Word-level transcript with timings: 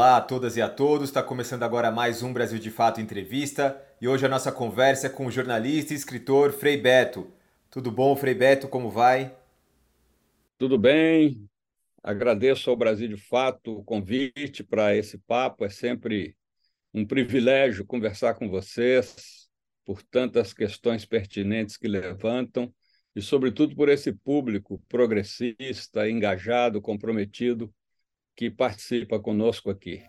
Olá 0.00 0.16
a 0.16 0.20
todas 0.22 0.56
e 0.56 0.62
a 0.62 0.68
todos, 0.70 1.10
está 1.10 1.22
começando 1.22 1.62
agora 1.62 1.90
mais 1.90 2.22
um 2.22 2.32
Brasil 2.32 2.58
de 2.58 2.70
Fato 2.70 3.02
Entrevista 3.02 3.78
e 4.00 4.08
hoje 4.08 4.24
a 4.24 4.30
nossa 4.30 4.50
conversa 4.50 5.08
é 5.08 5.10
com 5.10 5.26
o 5.26 5.30
jornalista 5.30 5.92
e 5.92 5.96
escritor 5.96 6.52
Frei 6.52 6.78
Beto. 6.78 7.30
Tudo 7.68 7.92
bom, 7.92 8.16
Frei 8.16 8.32
Beto? 8.32 8.66
Como 8.66 8.88
vai? 8.88 9.36
Tudo 10.56 10.78
bem, 10.78 11.46
agradeço 12.02 12.70
ao 12.70 12.76
Brasil 12.76 13.08
de 13.08 13.18
Fato 13.18 13.76
o 13.80 13.84
convite 13.84 14.64
para 14.64 14.96
esse 14.96 15.18
papo, 15.18 15.66
é 15.66 15.68
sempre 15.68 16.34
um 16.94 17.04
privilégio 17.04 17.84
conversar 17.84 18.32
com 18.36 18.48
vocês 18.48 19.50
por 19.84 20.02
tantas 20.02 20.54
questões 20.54 21.04
pertinentes 21.04 21.76
que 21.76 21.86
levantam 21.86 22.72
e, 23.14 23.20
sobretudo, 23.20 23.76
por 23.76 23.90
esse 23.90 24.14
público 24.14 24.82
progressista, 24.88 26.08
engajado, 26.08 26.80
comprometido 26.80 27.70
que 28.40 28.48
participa 28.48 29.18
conosco 29.18 29.68
aqui. 29.68 30.00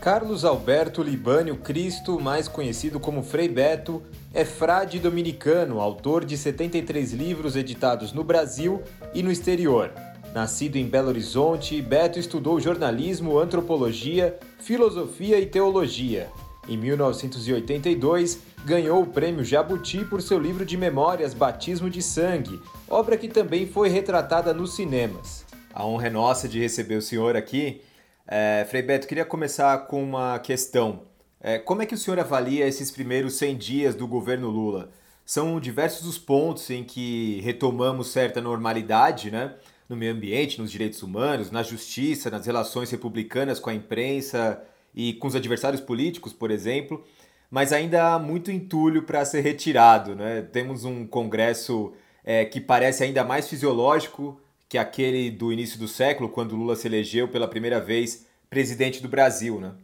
Carlos 0.00 0.44
Alberto 0.44 1.02
Libânio 1.02 1.56
Cristo, 1.56 2.20
mais 2.20 2.46
conhecido 2.46 3.00
como 3.00 3.24
Frei 3.24 3.48
Beto, 3.48 4.00
é 4.32 4.44
frade 4.44 5.00
dominicano, 5.00 5.80
autor 5.80 6.24
de 6.24 6.36
73 6.36 7.12
livros 7.12 7.56
editados 7.56 8.12
no 8.12 8.22
Brasil 8.22 8.80
e 9.12 9.20
no 9.20 9.32
exterior. 9.32 9.90
Nascido 10.32 10.76
em 10.76 10.86
Belo 10.86 11.08
Horizonte, 11.08 11.82
Beto 11.82 12.20
estudou 12.20 12.60
jornalismo, 12.60 13.36
antropologia, 13.36 14.38
filosofia 14.60 15.40
e 15.40 15.46
teologia. 15.46 16.30
Em 16.68 16.76
1982, 16.76 18.38
ganhou 18.64 19.02
o 19.02 19.06
prêmio 19.08 19.44
Jabuti 19.44 20.04
por 20.04 20.22
seu 20.22 20.38
livro 20.38 20.64
de 20.64 20.76
memórias 20.76 21.34
Batismo 21.34 21.90
de 21.90 22.00
Sangue, 22.00 22.60
obra 22.88 23.16
que 23.16 23.26
também 23.26 23.66
foi 23.66 23.88
retratada 23.88 24.54
nos 24.54 24.76
cinemas. 24.76 25.50
A 25.74 25.86
honra 25.86 26.08
é 26.08 26.10
nossa 26.10 26.46
de 26.46 26.60
receber 26.60 26.96
o 26.96 27.02
senhor 27.02 27.34
aqui. 27.34 27.80
É, 28.28 28.66
Frei 28.68 28.82
Beto, 28.82 29.06
queria 29.06 29.24
começar 29.24 29.86
com 29.86 30.02
uma 30.02 30.38
questão. 30.38 31.02
É, 31.40 31.58
como 31.58 31.80
é 31.80 31.86
que 31.86 31.94
o 31.94 31.98
senhor 31.98 32.20
avalia 32.20 32.66
esses 32.66 32.90
primeiros 32.90 33.34
100 33.36 33.56
dias 33.56 33.94
do 33.94 34.06
governo 34.06 34.50
Lula? 34.50 34.90
São 35.24 35.58
diversos 35.58 36.06
os 36.06 36.18
pontos 36.18 36.68
em 36.68 36.84
que 36.84 37.40
retomamos 37.40 38.08
certa 38.08 38.40
normalidade, 38.40 39.30
né? 39.30 39.54
No 39.88 39.96
meio 39.96 40.12
ambiente, 40.12 40.60
nos 40.60 40.70
direitos 40.70 41.02
humanos, 41.02 41.50
na 41.50 41.62
justiça, 41.62 42.30
nas 42.30 42.44
relações 42.44 42.90
republicanas 42.90 43.58
com 43.58 43.70
a 43.70 43.74
imprensa 43.74 44.62
e 44.94 45.14
com 45.14 45.26
os 45.26 45.34
adversários 45.34 45.80
políticos, 45.80 46.34
por 46.34 46.50
exemplo. 46.50 47.02
Mas 47.50 47.72
ainda 47.72 48.14
há 48.14 48.18
muito 48.18 48.50
entulho 48.50 49.04
para 49.04 49.24
ser 49.24 49.40
retirado, 49.40 50.14
né? 50.14 50.42
Temos 50.42 50.84
um 50.84 51.06
Congresso 51.06 51.94
é, 52.22 52.44
que 52.44 52.60
parece 52.60 53.04
ainda 53.04 53.24
mais 53.24 53.48
fisiológico 53.48 54.38
que 54.72 54.78
aquele 54.78 55.30
do 55.30 55.52
início 55.52 55.78
do 55.78 55.86
século, 55.86 56.30
quando 56.30 56.56
Lula 56.56 56.74
se 56.74 56.88
elegeu 56.88 57.30
pela 57.30 57.46
primeira 57.46 57.78
vez 57.78 58.26
presidente 58.48 59.02
do 59.02 59.08
Brasil, 59.08 59.60
né? 59.60 59.76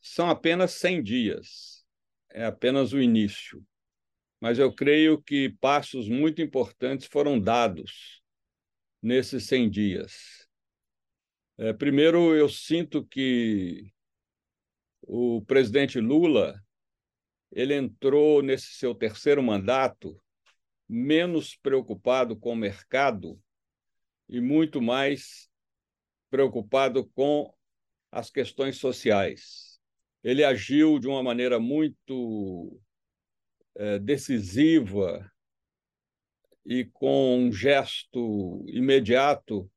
São 0.00 0.30
apenas 0.30 0.72
100 0.72 1.02
dias, 1.02 1.84
é 2.30 2.46
apenas 2.46 2.94
o 2.94 3.02
início. 3.02 3.62
Mas 4.40 4.58
eu 4.58 4.74
creio 4.74 5.20
que 5.20 5.50
passos 5.60 6.08
muito 6.08 6.40
importantes 6.40 7.06
foram 7.06 7.38
dados 7.38 8.22
nesses 9.02 9.44
100 9.44 9.68
dias. 9.68 10.48
É, 11.58 11.74
primeiro, 11.74 12.34
eu 12.34 12.48
sinto 12.48 13.04
que 13.04 13.92
o 15.02 15.42
presidente 15.42 16.00
Lula 16.00 16.58
ele 17.52 17.74
entrou 17.74 18.40
nesse 18.40 18.68
seu 18.68 18.94
terceiro 18.94 19.42
mandato 19.42 20.18
menos 20.88 21.54
preocupado 21.56 22.34
com 22.34 22.54
o 22.54 22.56
mercado 22.56 23.38
e 24.30 24.40
muito 24.40 24.80
mais 24.80 25.50
preocupado 26.30 27.04
com 27.08 27.52
as 28.12 28.30
questões 28.30 28.76
sociais. 28.76 29.80
Ele 30.22 30.44
agiu 30.44 31.00
de 31.00 31.08
uma 31.08 31.22
maneira 31.22 31.58
muito 31.58 32.80
é, 33.74 33.98
decisiva 33.98 35.30
e 36.64 36.84
com 36.84 37.38
um 37.38 37.52
gesto 37.52 38.64
imediato 38.68 39.68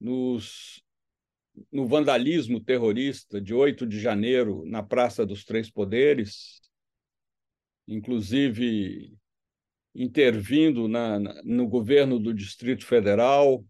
nos, 0.00 0.82
no 1.70 1.86
vandalismo 1.86 2.60
terrorista 2.60 3.38
de 3.38 3.52
8 3.52 3.86
de 3.86 4.00
janeiro 4.00 4.64
na 4.64 4.82
Praça 4.82 5.26
dos 5.26 5.44
Três 5.44 5.70
Poderes, 5.70 6.62
inclusive 7.86 9.14
intervindo 9.98 10.86
na, 10.86 11.18
no 11.42 11.66
governo 11.66 12.20
do 12.20 12.32
Distrito 12.32 12.86
Federal, 12.86 13.64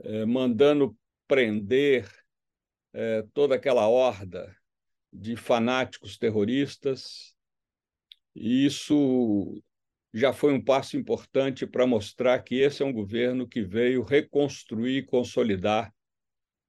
eh, 0.00 0.26
mandando 0.26 0.94
prender 1.26 2.06
eh, 2.92 3.24
toda 3.32 3.54
aquela 3.54 3.88
horda 3.88 4.54
de 5.10 5.36
fanáticos 5.36 6.18
terroristas. 6.18 7.34
E 8.34 8.66
isso 8.66 9.62
já 10.12 10.34
foi 10.34 10.52
um 10.52 10.62
passo 10.62 10.98
importante 10.98 11.66
para 11.66 11.86
mostrar 11.86 12.38
que 12.42 12.56
esse 12.56 12.82
é 12.82 12.86
um 12.86 12.92
governo 12.92 13.48
que 13.48 13.62
veio 13.62 14.02
reconstruir 14.02 14.98
e 14.98 15.06
consolidar 15.06 15.94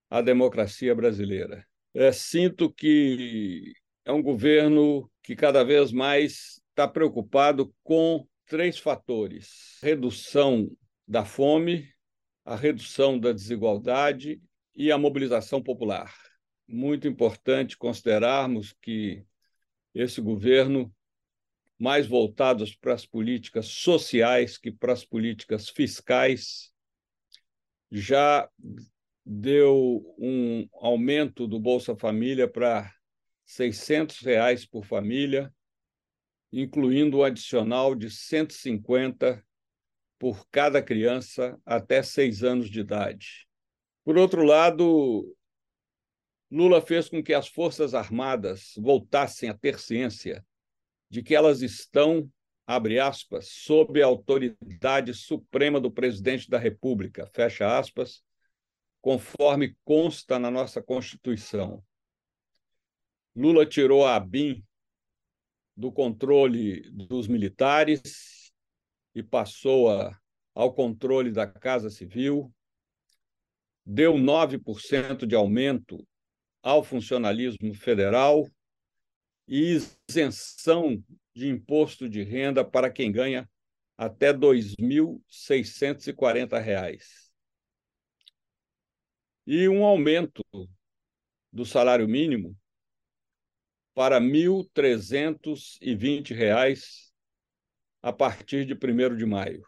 a 0.09 0.21
democracia 0.21 0.95
brasileira. 0.95 1.67
É, 1.93 2.13
sinto 2.13 2.71
que 2.71 3.73
é 4.05 4.11
um 4.13 4.21
governo 4.21 5.11
que 5.21 5.35
cada 5.35 5.63
vez 5.65 5.91
mais 5.91 6.60
está 6.71 6.87
preocupado 6.87 7.73
com 7.83 8.27
três 8.45 8.79
fatores: 8.79 9.77
redução 9.81 10.69
da 11.07 11.23
fome, 11.23 11.87
a 12.43 12.55
redução 12.55 13.19
da 13.19 13.31
desigualdade 13.31 14.41
e 14.75 14.91
a 14.91 14.97
mobilização 14.97 15.61
popular. 15.61 16.13
Muito 16.67 17.07
importante 17.07 17.77
considerarmos 17.77 18.73
que 18.81 19.23
esse 19.93 20.21
governo, 20.21 20.93
mais 21.77 22.07
voltado 22.07 22.63
para 22.79 22.93
as 22.93 23.05
políticas 23.05 23.67
sociais 23.67 24.57
que 24.57 24.71
para 24.71 24.93
as 24.93 25.03
políticas 25.03 25.67
fiscais, 25.67 26.71
já 27.91 28.49
deu 29.25 30.15
um 30.17 30.67
aumento 30.73 31.47
do 31.47 31.59
Bolsa 31.59 31.95
Família 31.95 32.47
para 32.47 32.93
600 33.45 34.19
reais 34.19 34.65
por 34.65 34.85
família, 34.85 35.53
incluindo 36.51 37.17
o 37.17 37.23
adicional 37.23 37.95
de 37.95 38.09
150 38.09 39.43
por 40.19 40.45
cada 40.51 40.81
criança 40.81 41.59
até 41.65 42.03
seis 42.03 42.43
anos 42.43 42.69
de 42.69 42.81
idade. 42.81 43.47
Por 44.03 44.17
outro 44.17 44.43
lado, 44.43 45.35
Lula 46.49 46.81
fez 46.81 47.07
com 47.07 47.23
que 47.23 47.33
as 47.33 47.47
Forças 47.47 47.93
Armadas 47.93 48.73
voltassem 48.77 49.49
a 49.49 49.53
ter 49.53 49.79
ciência 49.79 50.45
de 51.09 51.23
que 51.23 51.33
elas 51.33 51.61
estão, 51.61 52.29
abre 52.67 52.99
aspas, 52.99 53.47
sob 53.47 54.01
a 54.01 54.05
autoridade 54.05 55.13
suprema 55.13 55.79
do 55.79 55.89
presidente 55.89 56.49
da 56.49 56.57
República, 56.57 57.25
fecha 57.33 57.77
aspas, 57.77 58.23
conforme 59.01 59.75
consta 59.83 60.37
na 60.37 60.51
nossa 60.51 60.81
Constituição. 60.81 61.83
Lula 63.35 63.65
tirou 63.65 64.05
a 64.05 64.15
ABIN 64.15 64.63
do 65.81 65.91
controle 65.91 66.87
dos 66.91 67.27
militares 67.27 68.53
e 69.15 69.23
passou 69.23 69.89
a, 69.89 70.15
ao 70.53 70.75
controle 70.75 71.31
da 71.31 71.47
Casa 71.47 71.89
Civil, 71.89 72.53
deu 73.83 74.13
9% 74.13 75.25
de 75.25 75.33
aumento 75.33 76.07
ao 76.61 76.83
funcionalismo 76.83 77.73
federal 77.73 78.47
e 79.47 79.79
isenção 80.07 81.03
de 81.33 81.47
imposto 81.47 82.07
de 82.07 82.21
renda 82.21 82.63
para 82.63 82.91
quem 82.91 83.11
ganha 83.11 83.49
até 83.97 84.27
R$ 84.27 84.37
2.640. 84.37 87.01
E 89.47 89.67
um 89.67 89.83
aumento 89.83 90.43
do 91.51 91.65
salário 91.65 92.07
mínimo 92.07 92.55
para 93.93 94.19
R$ 94.19 94.25
1.320 94.25 97.11
a 98.01 98.11
partir 98.11 98.65
de 98.65 98.73
1 98.73 99.15
de 99.15 99.25
maio. 99.25 99.65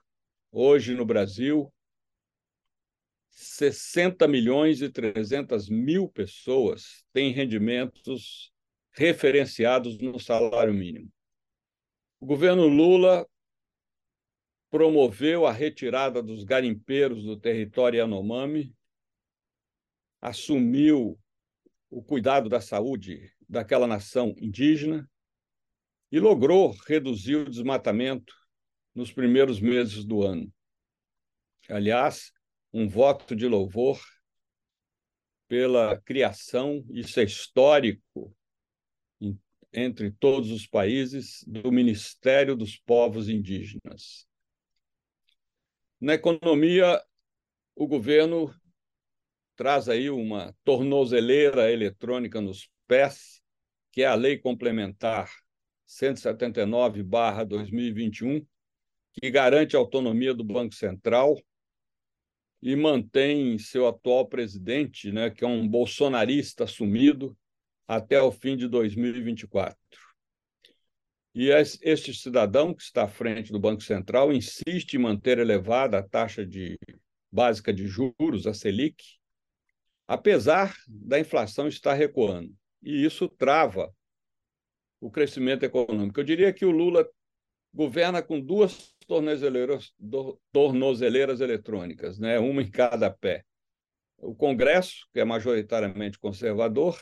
Hoje, 0.52 0.96
no 0.96 1.06
Brasil, 1.06 1.72
60 3.30 4.28
milhões 4.28 4.82
e 4.82 4.90
300 4.90 5.70
mil 5.70 6.08
pessoas 6.08 7.06
têm 7.12 7.32
rendimentos 7.32 8.52
referenciados 8.92 9.98
no 9.98 10.20
salário 10.20 10.74
mínimo. 10.74 11.12
O 12.20 12.26
governo 12.26 12.68
Lula 12.68 13.28
promoveu 14.70 15.46
a 15.46 15.52
retirada 15.52 16.22
dos 16.22 16.44
garimpeiros 16.44 17.24
do 17.24 17.38
território 17.38 17.98
Yanomami, 17.98 18.76
assumiu 20.22 21.20
o 21.90 22.02
cuidado 22.02 22.50
da 22.50 22.62
saúde 22.62 23.32
daquela 23.54 23.86
nação 23.86 24.34
indígena 24.40 25.08
e 26.12 26.20
logrou 26.20 26.76
reduzir 26.88 27.36
o 27.36 27.50
desmatamento 27.50 28.34
nos 28.96 29.12
primeiros 29.12 29.60
meses 29.60 30.04
do 30.04 30.24
ano. 30.24 30.52
Aliás, 31.70 32.32
um 32.74 32.88
voto 32.88 33.36
de 33.36 33.48
louvor 33.48 34.02
pela 35.48 36.02
criação, 36.02 36.84
isso 36.90 37.20
é 37.20 37.24
histórico, 37.24 38.36
entre 39.72 40.12
todos 40.12 40.50
os 40.50 40.66
países, 40.68 41.44
do 41.48 41.72
Ministério 41.72 42.56
dos 42.56 42.78
Povos 42.78 43.30
Indígenas. 43.30 44.28
Na 46.02 46.16
economia, 46.16 47.00
o 47.76 47.88
governo 47.88 48.54
traz 49.56 49.88
aí 49.90 50.10
uma 50.10 50.56
tornozeleira 50.64 51.72
eletrônica 51.72 52.42
nos 52.42 52.70
pés, 52.88 53.43
que 53.94 54.02
é 54.02 54.08
a 54.08 54.16
Lei 54.16 54.38
Complementar 54.40 55.30
179/2021, 55.88 58.44
que 59.14 59.30
garante 59.30 59.76
a 59.76 59.80
autonomia 59.80 60.34
do 60.34 60.44
Banco 60.44 60.74
Central 60.74 61.40
e 62.60 62.76
mantém 62.76 63.60
seu 63.60 63.88
atual 63.88 64.28
presidente, 64.28 65.12
né, 65.12 65.30
que 65.30 65.44
é 65.44 65.48
um 65.48 65.68
bolsonarista 65.68 66.64
assumido, 66.64 67.38
até 67.88 68.20
o 68.20 68.32
fim 68.32 68.58
de 68.58 68.68
2024. 68.68 69.78
E 71.36 71.50
este 71.50 72.16
cidadão 72.16 72.74
que 72.74 72.82
está 72.82 73.04
à 73.04 73.08
frente 73.08 73.52
do 73.52 73.60
Banco 73.60 73.84
Central 73.84 74.34
insiste 74.34 74.96
em 74.96 75.00
manter 75.00 75.38
elevada 75.38 76.00
a 76.00 76.04
taxa 76.04 76.44
de 76.44 76.80
básica 77.32 77.72
de 77.72 77.86
juros, 77.86 78.48
a 78.48 78.56
Selic, 78.56 79.04
apesar 80.08 80.76
da 80.88 81.20
inflação 81.20 81.68
estar 81.68 81.94
recuando. 81.94 82.58
E 82.84 83.06
isso 83.06 83.30
trava 83.30 83.94
o 85.00 85.10
crescimento 85.10 85.64
econômico. 85.64 86.20
Eu 86.20 86.24
diria 86.24 86.54
que 86.54 86.66
o 86.66 86.72
Lula 86.72 87.10
governa 87.74 88.22
com 88.22 88.40
duas 88.40 88.94
tornozeleiras, 89.08 89.94
tornozeleiras 90.52 91.42
eletrônicas, 91.42 92.20
né? 92.20 92.38
uma 92.40 92.62
em 92.62 92.70
cada 92.70 93.10
pé. 93.10 93.44
O 94.18 94.36
Congresso, 94.36 95.08
que 95.12 95.20
é 95.20 95.26
majoritariamente 95.26 96.20
conservador, 96.20 97.00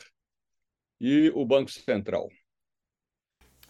e 1.00 1.30
o 1.34 1.44
Banco 1.44 1.70
Central. 1.70 2.28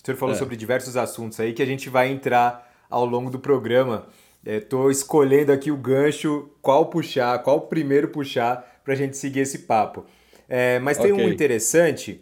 O 0.03 0.05
senhor 0.05 0.19
falou 0.19 0.35
é. 0.35 0.39
sobre 0.39 0.57
diversos 0.57 0.97
assuntos 0.97 1.41
aí 1.41 1.55
que 1.55 1.63
a 1.63 1.67
gente 1.67 1.89
vai 1.89 2.11
entrar 2.11 2.87
ao 2.91 3.07
longo 3.07 3.31
do 3.31 3.39
programa. 3.39 4.07
Estou 4.45 4.89
é, 4.89 4.93
escolhendo 4.93 5.51
aqui 5.51 5.71
o 5.71 5.77
gancho, 5.77 6.51
qual 6.61 6.91
puxar, 6.91 7.43
qual 7.43 7.69
primeiro 7.69 8.09
puxar 8.09 8.81
para 8.85 8.93
a 8.93 8.97
gente 8.97 9.17
seguir 9.17 9.41
esse 9.41 9.61
papo. 9.61 10.05
É, 10.55 10.79
mas 10.81 10.99
tem 10.99 11.11
okay. 11.11 11.25
um 11.25 11.31
interessante 11.31 12.21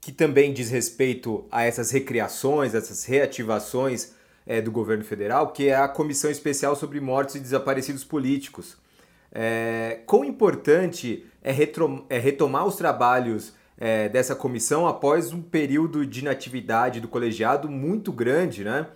que 0.00 0.10
também 0.10 0.50
diz 0.50 0.70
respeito 0.70 1.44
a 1.52 1.62
essas 1.62 1.90
recriações, 1.90 2.74
essas 2.74 3.04
reativações 3.04 4.14
é, 4.46 4.62
do 4.62 4.72
governo 4.72 5.04
federal, 5.04 5.52
que 5.52 5.68
é 5.68 5.76
a 5.76 5.86
Comissão 5.86 6.30
Especial 6.30 6.74
sobre 6.74 6.98
Mortos 7.00 7.34
e 7.34 7.38
Desaparecidos 7.38 8.02
Políticos. 8.02 8.78
É, 9.30 9.98
quão 10.06 10.24
importante 10.24 11.26
é, 11.44 11.50
é 12.08 12.18
retomar 12.18 12.66
os 12.66 12.76
trabalhos 12.76 13.52
é, 13.76 14.08
dessa 14.08 14.34
comissão 14.34 14.88
após 14.88 15.30
um 15.30 15.42
período 15.42 16.06
de 16.06 16.20
inatividade 16.20 16.98
do 16.98 17.08
colegiado 17.08 17.68
muito 17.68 18.10
grande, 18.10 18.64
né? 18.64 18.86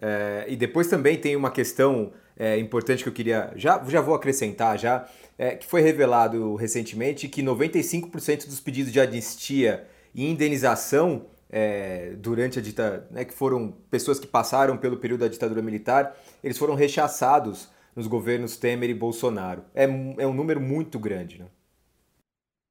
É, 0.00 0.44
e 0.46 0.54
depois 0.54 0.86
também 0.86 1.18
tem 1.18 1.34
uma 1.34 1.50
questão 1.50 2.12
é, 2.42 2.58
importante 2.58 3.04
que 3.04 3.08
eu 3.08 3.12
queria. 3.12 3.52
Já, 3.54 3.84
já 3.84 4.00
vou 4.00 4.16
acrescentar 4.16 4.76
já, 4.76 5.08
é, 5.38 5.54
que 5.54 5.64
foi 5.64 5.80
revelado 5.80 6.56
recentemente 6.56 7.28
que 7.28 7.40
95% 7.40 8.46
dos 8.46 8.58
pedidos 8.58 8.92
de 8.92 8.98
anistia 8.98 9.86
e 10.12 10.28
indenização 10.28 11.26
é, 11.48 12.14
durante 12.16 12.58
a 12.58 12.62
ditadura, 12.62 13.06
né, 13.12 13.24
que 13.24 13.32
foram 13.32 13.70
pessoas 13.88 14.18
que 14.18 14.26
passaram 14.26 14.76
pelo 14.76 14.96
período 14.96 15.20
da 15.20 15.28
ditadura 15.28 15.62
militar, 15.62 16.18
eles 16.42 16.58
foram 16.58 16.74
rechaçados 16.74 17.70
nos 17.94 18.08
governos 18.08 18.56
Temer 18.56 18.90
e 18.90 18.94
Bolsonaro. 18.94 19.64
É, 19.72 19.84
é 19.84 20.26
um 20.26 20.34
número 20.34 20.60
muito 20.60 20.98
grande, 20.98 21.38
né? 21.38 21.46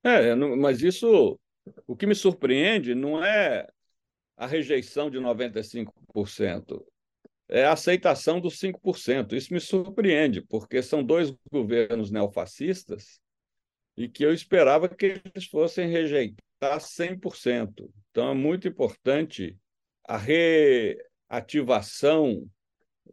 É, 0.03 0.35
mas 0.35 0.81
isso, 0.81 1.39
o 1.87 1.95
que 1.95 2.05
me 2.05 2.15
surpreende 2.15 2.93
não 2.93 3.23
é 3.23 3.67
a 4.35 4.47
rejeição 4.47 5.09
de 5.09 5.17
95%, 5.17 6.83
é 7.51 7.65
a 7.65 7.73
aceitação 7.73 8.39
dos 8.39 8.57
5%. 8.57 9.33
Isso 9.33 9.53
me 9.53 9.59
surpreende, 9.59 10.41
porque 10.41 10.81
são 10.81 11.03
dois 11.03 11.35
governos 11.51 12.09
neofascistas 12.09 13.19
e 13.97 14.07
que 14.07 14.23
eu 14.23 14.33
esperava 14.33 14.87
que 14.87 15.21
eles 15.25 15.45
fossem 15.45 15.89
rejeitar 15.89 16.79
100%. 16.79 17.91
Então, 18.09 18.31
é 18.31 18.33
muito 18.33 18.69
importante 18.69 19.57
a 20.07 20.17
reativação 20.17 22.49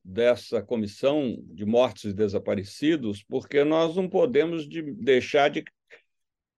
dessa 0.04 0.62
comissão 0.62 1.36
de 1.48 1.66
mortos 1.66 2.04
e 2.04 2.14
desaparecidos, 2.14 3.24
porque 3.24 3.64
nós 3.64 3.96
não 3.96 4.08
podemos 4.08 4.68
de 4.68 4.82
deixar 4.82 5.50
de, 5.50 5.64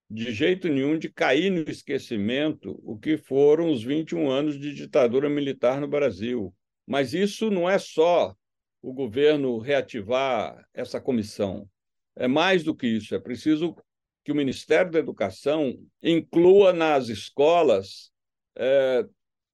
de 0.09 0.33
jeito 0.33 0.69
nenhum 0.69 0.99
de 0.99 1.09
cair 1.09 1.51
no 1.51 1.63
esquecimento 1.63 2.79
o 2.85 2.99
que 2.99 3.17
foram 3.17 3.73
os 3.73 3.83
21 3.83 4.31
anos 4.31 4.59
de 4.59 4.75
ditadura 4.75 5.31
militar 5.31 5.81
no 5.81 5.89
Brasil. 5.89 6.55
Mas 6.91 7.15
isso 7.15 7.53
não 7.53 7.71
é 7.71 7.79
só 7.79 8.35
o 8.83 8.93
governo 8.93 9.61
reativar 9.61 10.67
essa 10.75 11.01
comissão. 11.01 11.71
É 12.17 12.27
mais 12.27 12.65
do 12.65 12.75
que 12.75 12.85
isso, 12.85 13.15
é 13.15 13.21
preciso 13.21 13.77
que 14.25 14.33
o 14.33 14.35
Ministério 14.35 14.91
da 14.91 14.99
Educação 14.99 15.79
inclua 16.03 16.73
nas 16.73 17.09
escolas 17.09 18.11
é, 18.57 19.07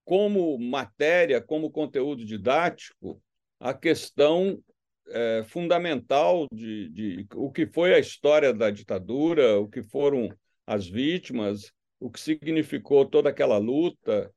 como 0.03 0.59
matéria, 0.59 1.39
como 1.39 1.71
conteúdo 1.71 2.25
didático, 2.25 3.23
a 3.61 3.75
questão 3.75 4.59
é, 5.09 5.45
fundamental 5.47 6.47
de, 6.51 6.89
de 6.89 7.27
o 7.35 7.53
que 7.53 7.67
foi 7.67 7.93
a 7.93 7.99
história 7.99 8.51
da 8.51 8.71
ditadura, 8.71 9.61
o 9.61 9.69
que 9.69 9.83
foram 9.83 10.35
as 10.67 10.89
vítimas, 10.89 11.71
o 12.01 12.11
que 12.11 12.19
significou 12.19 13.05
toda 13.05 13.29
aquela 13.29 13.59
luta, 13.59 14.33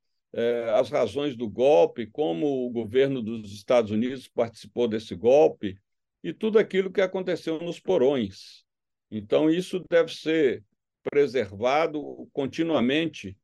as 0.75 0.89
razões 0.89 1.35
do 1.35 1.49
golpe, 1.49 2.05
como 2.05 2.67
o 2.67 2.69
governo 2.69 3.21
dos 3.21 3.51
Estados 3.51 3.91
Unidos 3.91 4.27
participou 4.27 4.87
desse 4.87 5.15
golpe 5.15 5.77
e 6.23 6.33
tudo 6.33 6.59
aquilo 6.59 6.91
que 6.91 7.01
aconteceu 7.01 7.59
nos 7.59 7.79
porões. 7.79 8.63
Então, 9.09 9.49
isso 9.49 9.83
deve 9.89 10.13
ser 10.13 10.63
preservado 11.03 12.29
continuamente 12.31 13.35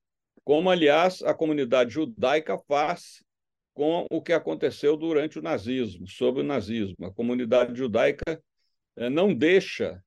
como, 0.43 0.69
aliás, 0.69 1.23
a 1.23 1.33
comunidade 1.33 1.91
judaica 1.91 2.57
faz 2.67 3.23
com 3.73 4.05
o 4.09 4.21
que 4.21 4.31
aconteceu 4.31 4.95
durante 4.95 5.39
o 5.39 5.41
nazismo, 5.41 6.07
sob 6.07 6.41
o 6.41 6.43
nazismo. 6.43 7.05
A 7.05 7.11
comunidade 7.11 7.75
judaica 7.75 8.41
eh, 8.95 9.09
não 9.09 9.33
deixa 9.33 10.01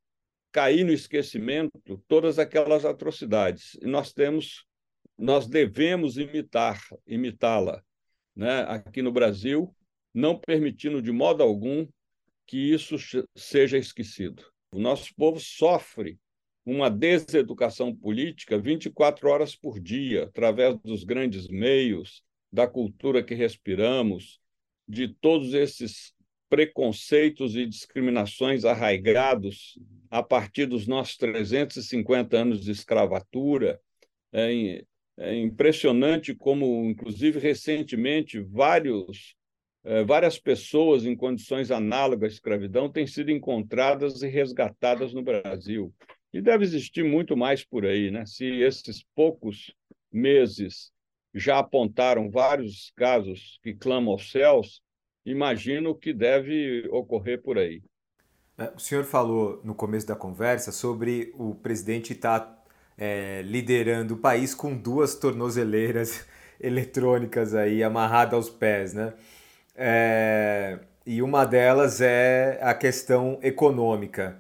cair 0.52 0.84
no 0.84 0.92
esquecimento 0.92 2.02
todas 2.06 2.38
aquelas 2.38 2.84
atrocidades. 2.84 3.74
E 3.82 3.86
nós 3.86 4.12
temos, 4.12 4.64
nós 5.18 5.46
devemos 5.48 6.16
imitar, 6.16 6.80
imitá-la, 7.06 7.82
né? 8.36 8.60
Aqui 8.68 9.02
no 9.02 9.10
Brasil, 9.10 9.74
não 10.14 10.38
permitindo 10.38 11.02
de 11.02 11.10
modo 11.10 11.42
algum 11.42 11.86
que 12.46 12.72
isso 12.72 12.96
seja 13.36 13.76
esquecido. 13.76 14.44
O 14.72 14.78
nosso 14.78 15.14
povo 15.16 15.40
sofre 15.40 16.18
uma 16.64 16.90
deseducação 16.90 17.94
política 17.94 18.58
24 18.58 19.28
horas 19.28 19.56
por 19.56 19.80
dia, 19.80 20.24
através 20.24 20.78
dos 20.78 21.02
grandes 21.02 21.48
meios, 21.48 22.22
da 22.52 22.66
cultura 22.66 23.22
que 23.22 23.34
respiramos, 23.34 24.40
de 24.86 25.08
todos 25.08 25.52
esses 25.52 26.14
preconceitos 26.48 27.56
e 27.56 27.66
discriminações 27.66 28.64
arraigados 28.64 29.78
a 30.10 30.22
partir 30.22 30.66
dos 30.66 30.86
nossos 30.86 31.16
350 31.16 32.36
anos 32.36 32.64
de 32.64 32.70
escravatura. 32.70 33.80
É, 34.32 34.84
é 35.18 35.34
impressionante 35.34 36.34
como, 36.34 36.84
inclusive, 36.84 37.38
recentemente, 37.40 38.40
vários, 38.40 39.34
é, 39.84 40.04
várias 40.04 40.38
pessoas 40.38 41.04
em 41.04 41.16
condições 41.16 41.70
análogas 41.70 42.32
à 42.32 42.34
escravidão 42.34 42.90
têm 42.90 43.06
sido 43.06 43.30
encontradas 43.30 44.22
e 44.22 44.28
resgatadas 44.28 45.12
no 45.12 45.22
Brasil. 45.22 45.92
E 46.32 46.40
deve 46.40 46.64
existir 46.64 47.04
muito 47.04 47.36
mais 47.36 47.64
por 47.64 47.84
aí, 47.84 48.10
né? 48.10 48.24
Se 48.26 48.44
esses 48.44 49.04
poucos 49.14 49.74
meses 50.12 50.92
já 51.34 51.58
apontaram 51.58 52.30
vários 52.30 52.92
casos 52.96 53.58
que 53.62 53.74
clamam 53.74 54.12
aos 54.12 54.30
céus, 54.30 54.80
imagino 55.24 55.94
que 55.94 56.12
deve 56.12 56.86
ocorrer 56.90 57.42
por 57.42 57.58
aí. 57.58 57.82
É, 58.56 58.72
o 58.74 58.78
senhor 58.78 59.04
falou 59.04 59.60
no 59.62 59.74
começo 59.74 60.06
da 60.06 60.16
conversa 60.16 60.72
sobre 60.72 61.32
o 61.38 61.54
presidente 61.54 62.12
estar 62.12 62.40
tá, 62.40 62.57
é, 62.98 63.42
liderando 63.44 64.14
o 64.14 64.16
país 64.18 64.54
com 64.54 64.76
duas 64.76 65.14
tornozeleiras 65.14 66.26
eletrônicas 66.60 67.54
aí 67.54 67.82
amarradas 67.82 68.34
aos 68.34 68.50
pés, 68.50 68.92
né? 68.92 69.14
É, 69.76 70.80
e 71.06 71.22
uma 71.22 71.44
delas 71.44 72.00
é 72.00 72.58
a 72.60 72.74
questão 72.74 73.38
econômica. 73.42 74.36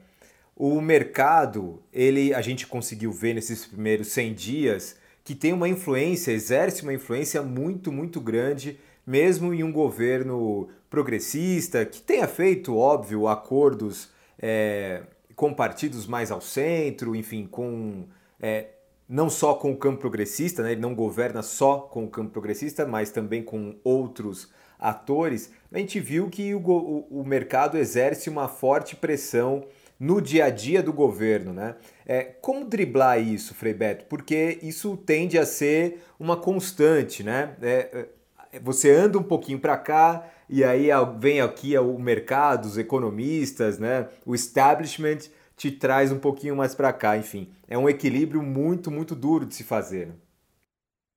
O 0.56 0.80
mercado, 0.80 1.80
ele 1.92 2.34
a 2.34 2.40
gente 2.40 2.66
conseguiu 2.66 3.12
ver 3.12 3.34
nesses 3.34 3.64
primeiros 3.64 4.08
100 4.08 4.34
dias 4.34 4.96
que 5.22 5.34
tem 5.34 5.52
uma 5.52 5.68
influência, 5.68 6.32
exerce 6.32 6.82
uma 6.82 6.92
influência 6.92 7.42
muito, 7.42 7.92
muito 7.92 8.20
grande, 8.20 8.78
mesmo 9.06 9.52
em 9.52 9.62
um 9.62 9.70
governo 9.70 10.68
progressista, 10.90 11.84
que 11.84 12.00
tenha 12.00 12.26
feito, 12.26 12.74
óbvio, 12.74 13.28
acordos 13.28 14.10
é, 14.38 15.02
com 15.36 15.52
partidos 15.52 16.06
mais 16.06 16.30
ao 16.30 16.40
centro, 16.40 17.14
enfim, 17.14 17.46
com 17.46 18.06
é, 18.40 18.66
não 19.08 19.30
só 19.30 19.54
com 19.54 19.72
o 19.72 19.76
campo 19.76 20.00
progressista, 20.00 20.62
né? 20.62 20.72
ele 20.72 20.80
não 20.80 20.94
governa 20.94 21.42
só 21.42 21.78
com 21.78 22.04
o 22.04 22.08
campo 22.08 22.30
progressista, 22.30 22.86
mas 22.86 23.10
também 23.10 23.42
com 23.42 23.76
outros 23.82 24.52
atores, 24.78 25.50
a 25.72 25.78
gente 25.78 25.98
viu 25.98 26.28
que 26.28 26.54
o, 26.54 26.60
o, 26.60 27.20
o 27.20 27.24
mercado 27.24 27.76
exerce 27.76 28.30
uma 28.30 28.48
forte 28.48 28.94
pressão 28.94 29.64
no 29.98 30.20
dia 30.20 30.44
a 30.44 30.50
dia 30.50 30.82
do 30.82 30.92
governo, 30.92 31.52
né? 31.52 31.74
É, 32.06 32.22
como 32.22 32.64
driblar 32.64 33.20
isso, 33.20 33.54
Frei 33.54 33.74
Beto? 33.74 34.04
Porque 34.04 34.58
isso 34.62 34.96
tende 34.96 35.36
a 35.36 35.44
ser 35.44 36.04
uma 36.20 36.36
constante, 36.36 37.24
né? 37.24 37.56
É, 37.60 38.06
é 38.52 38.60
você 38.60 38.90
anda 38.90 39.18
um 39.18 39.22
pouquinho 39.22 39.58
para 39.58 39.76
cá 39.76 40.26
e 40.48 40.64
aí 40.64 40.88
vem 41.18 41.40
aqui 41.40 41.76
o 41.76 41.98
mercado, 41.98 42.64
os 42.64 42.78
economistas, 42.78 43.78
né? 43.78 44.08
O 44.24 44.34
establishment 44.34 45.18
te 45.58 45.72
traz 45.72 46.12
um 46.12 46.20
pouquinho 46.20 46.54
mais 46.54 46.72
para 46.72 46.92
cá, 46.92 47.18
enfim. 47.18 47.52
É 47.66 47.76
um 47.76 47.88
equilíbrio 47.88 48.40
muito, 48.40 48.92
muito 48.92 49.14
duro 49.16 49.44
de 49.44 49.56
se 49.56 49.64
fazer. 49.64 50.06
Né? 50.06 50.16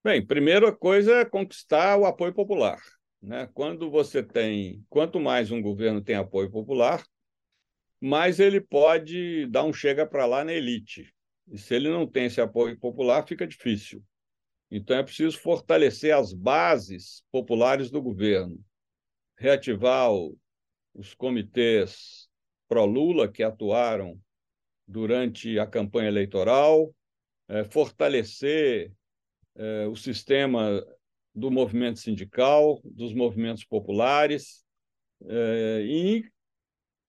Bem, 0.03 0.25
primeira 0.25 0.71
coisa 0.71 1.17
é 1.17 1.25
conquistar 1.25 1.95
o 1.95 2.07
apoio 2.07 2.33
popular. 2.33 2.81
Né? 3.21 3.47
Quando 3.53 3.89
você 3.91 4.23
tem, 4.23 4.83
quanto 4.89 5.19
mais 5.19 5.51
um 5.51 5.61
governo 5.61 6.01
tem 6.01 6.15
apoio 6.15 6.49
popular, 6.49 7.05
mais 8.01 8.39
ele 8.39 8.59
pode 8.59 9.45
dar 9.45 9.63
um 9.63 9.71
chega 9.71 10.07
para 10.07 10.25
lá 10.25 10.43
na 10.43 10.51
elite. 10.51 11.13
E 11.47 11.59
se 11.59 11.75
ele 11.75 11.87
não 11.87 12.07
tem 12.07 12.25
esse 12.25 12.41
apoio 12.41 12.75
popular, 12.79 13.27
fica 13.27 13.45
difícil. 13.45 14.03
Então 14.71 14.97
é 14.97 15.03
preciso 15.03 15.37
fortalecer 15.37 16.15
as 16.15 16.33
bases 16.33 17.23
populares 17.31 17.91
do 17.91 18.01
governo, 18.01 18.59
reativar 19.37 20.11
o, 20.11 20.35
os 20.95 21.13
comitês 21.13 22.27
pró-Lula 22.67 23.27
que 23.31 23.43
atuaram 23.43 24.19
durante 24.87 25.57
a 25.59 25.65
campanha 25.65 26.09
eleitoral, 26.09 26.93
é, 27.47 27.63
fortalecer 27.63 28.91
é, 29.55 29.87
o 29.87 29.95
sistema 29.95 30.83
do 31.33 31.49
movimento 31.49 31.99
sindical, 31.99 32.79
dos 32.83 33.13
movimentos 33.13 33.63
populares 33.63 34.65
é, 35.27 35.81
e 35.85 36.23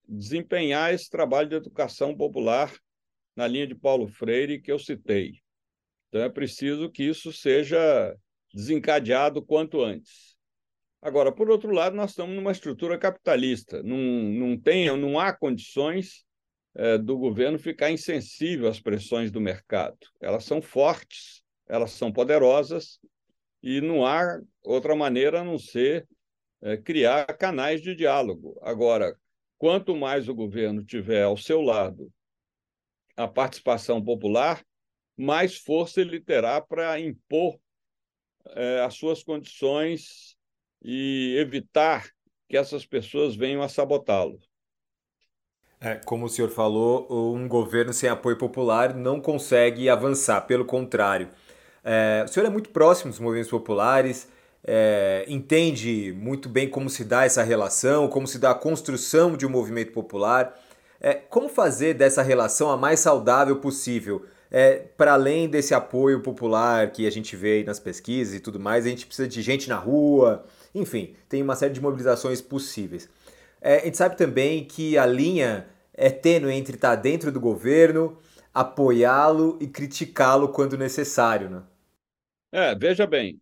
desempenhar 0.09 0.93
esse 0.93 1.09
trabalho 1.09 1.49
de 1.49 1.57
educação 1.57 2.17
popular 2.17 2.73
na 3.35 3.47
linha 3.47 3.67
de 3.67 3.75
Paulo 3.75 4.07
Freire 4.07 4.61
que 4.61 4.71
eu 4.71 4.79
citei. 4.79 5.41
Então 6.09 6.21
é 6.21 6.29
preciso 6.29 6.91
que 6.91 7.03
isso 7.03 7.33
seja 7.33 8.15
desencadeado 8.53 9.43
quanto 9.43 9.83
antes. 9.83 10.37
Agora, 11.01 11.33
por 11.33 11.51
outro 11.51 11.73
lado, 11.73 11.97
nós 11.97 12.11
estamos 12.11 12.37
numa 12.37 12.53
estrutura 12.53 12.99
capitalista, 12.99 13.83
não, 13.83 13.97
não, 13.97 14.57
tem, 14.59 14.87
não 14.97 15.19
há 15.19 15.33
condições 15.33 16.25
é, 16.75 16.99
do 16.99 17.19
governo 17.19 17.59
ficar 17.59 17.91
insensível 17.91 18.69
às 18.69 18.81
pressões 18.81 19.31
do 19.31 19.41
mercado. 19.41 19.99
Elas 20.21 20.45
são 20.45 20.63
fortes, 20.63 21.43
elas 21.69 21.93
são 21.93 22.13
poderosas 22.13 22.99
e 23.63 23.81
não 23.81 24.05
há 24.05 24.41
outra 24.63 24.95
maneira 24.95 25.41
a 25.41 25.45
não 25.45 25.59
ser 25.59 26.07
é, 26.63 26.77
criar 26.77 27.27
canais 27.37 27.81
de 27.81 27.95
diálogo. 27.95 28.59
Agora, 28.63 29.17
quanto 29.59 29.95
mais 29.95 30.29
o 30.29 30.35
governo 30.35 30.85
tiver 30.85 31.23
ao 31.23 31.37
seu 31.37 31.61
lado 31.61 32.11
a 33.17 33.29
participação 33.29 34.03
popular, 34.03 34.65
mais 35.17 35.59
força 35.59 36.01
ele 36.01 36.21
terá 36.21 36.61
para 36.61 36.99
impor 36.99 37.59
é, 38.47 38.81
as 38.81 38.95
suas 38.95 39.23
condições 39.23 40.37
e 40.83 41.37
evitar 41.39 42.09
que 42.49 42.57
essas 42.57 42.85
pessoas 42.85 43.37
venham 43.37 43.63
a 43.63 43.69
sabotá-lo. 43.69 44.39
É, 45.85 45.97
como 46.05 46.27
o 46.27 46.29
senhor 46.29 46.49
falou, 46.49 47.09
um 47.11 47.49
governo 47.49 47.93
sem 47.93 48.09
apoio 48.09 48.37
popular 48.37 48.95
não 48.95 49.21
consegue 49.21 49.89
avançar, 49.89 50.43
pelo 50.43 50.65
contrário. 50.65 51.29
É, 51.85 52.23
o 52.25 52.29
senhor 52.29 52.47
é 52.47 52.51
muito 52.51 52.71
próximo 52.71 53.11
dos 53.11 53.19
movimentos 53.19 53.51
populares, 53.51 54.29
é, 54.65 55.25
entende 55.27 56.15
muito 56.17 56.49
bem 56.49 56.69
como 56.69 56.89
se 56.89 57.05
dá 57.05 57.25
essa 57.25 57.43
relação, 57.43 58.07
como 58.07 58.29
se 58.29 58.39
dá 58.39 58.53
a 58.53 58.55
construção 58.55 59.37
de 59.37 59.45
um 59.45 59.51
movimento 59.51 59.91
popular. 59.91 60.57
É, 61.01 61.15
como 61.15 61.49
fazer 61.49 61.95
dessa 61.95 62.23
relação 62.23 62.71
a 62.71 62.77
mais 62.77 63.01
saudável 63.01 63.57
possível? 63.57 64.25
É, 64.53 64.85
para 64.97 65.15
além 65.15 65.49
desse 65.49 65.75
apoio 65.75 66.21
popular 66.21 66.93
que 66.93 67.09
a 67.09 67.11
gente 67.11 67.35
vê 67.35 67.65
nas 67.65 67.81
pesquisas 67.81 68.35
e 68.35 68.41
tudo 68.41 68.61
mais, 68.61 68.87
a 68.87 68.89
gente 68.89 69.05
precisa 69.05 69.27
de 69.27 69.43
gente 69.43 69.69
na 69.69 69.77
rua, 69.77 70.45
enfim, 70.73 71.17
tem 71.29 71.43
uma 71.43 71.57
série 71.57 71.73
de 71.75 71.81
mobilizações 71.81 72.41
possíveis. 72.41 73.09
É, 73.61 73.77
a 73.77 73.85
gente 73.85 73.97
sabe 73.97 74.17
também 74.17 74.65
que 74.65 74.99
a 74.99 75.07
linha 75.07 75.67
é 75.95 76.11
tênue 76.11 76.55
entre 76.55 76.75
estar 76.77 76.97
dentro 76.97 77.31
do 77.31 77.41
governo, 77.41 78.19
apoiá-lo 78.53 79.59
e 79.61 79.67
criticá-lo 79.67 80.53
quando 80.53 80.77
necessário. 80.79 81.51
Né? 81.51 81.67
É, 82.51 82.75
veja 82.75 83.07
bem, 83.07 83.41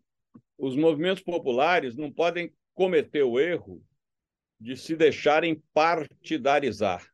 os 0.56 0.76
movimentos 0.76 1.22
populares 1.22 1.96
não 1.96 2.12
podem 2.12 2.52
cometer 2.74 3.22
o 3.22 3.38
erro 3.38 3.82
de 4.58 4.76
se 4.76 4.94
deixarem 4.94 5.62
partidarizar. 5.72 7.06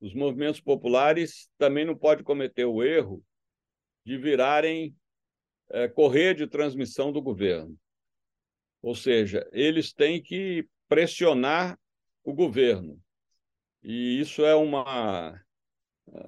Os 0.00 0.12
movimentos 0.12 0.60
populares 0.60 1.48
também 1.56 1.84
não 1.84 1.96
podem 1.96 2.24
cometer 2.24 2.64
o 2.64 2.82
erro 2.82 3.22
de 4.04 4.18
virarem 4.18 4.94
é, 5.70 5.88
correr 5.88 6.34
de 6.34 6.46
transmissão 6.46 7.10
do 7.10 7.22
governo. 7.22 7.76
Ou 8.82 8.94
seja, 8.94 9.48
eles 9.52 9.92
têm 9.92 10.22
que 10.22 10.68
pressionar 10.88 11.78
o 12.22 12.32
governo. 12.32 13.00
E 13.88 14.18
isso 14.18 14.44
é 14.44 14.52
uma 14.52 15.40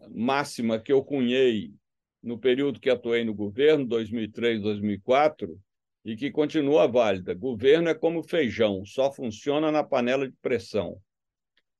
máxima 0.08 0.78
que 0.78 0.92
eu 0.92 1.04
cunhei 1.04 1.74
no 2.22 2.38
período 2.38 2.78
que 2.78 2.88
atuei 2.88 3.24
no 3.24 3.34
governo, 3.34 3.84
2003, 3.84 4.62
2004, 4.62 5.60
e 6.04 6.14
que 6.14 6.30
continua 6.30 6.86
válida. 6.86 7.34
Governo 7.34 7.88
é 7.88 7.96
como 7.96 8.22
feijão, 8.22 8.84
só 8.84 9.12
funciona 9.12 9.72
na 9.72 9.82
panela 9.82 10.28
de 10.28 10.36
pressão, 10.40 11.02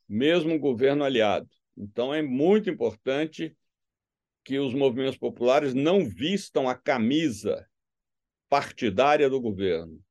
mesmo 0.09 0.59
governo 0.59 1.05
aliado. 1.05 1.49
Então 1.77 2.13
é 2.13 2.23
muito 2.23 2.69
importante 2.69 3.57
que 4.43 4.59
os 4.59 4.75
movimentos 4.75 5.17
populares 5.17 5.75
não 5.75 6.05
vistam 6.05 6.69
a 6.69 6.75
camisa 6.75 7.65
partidária 8.49 9.31
do 9.31 9.41
governo. 9.41 10.03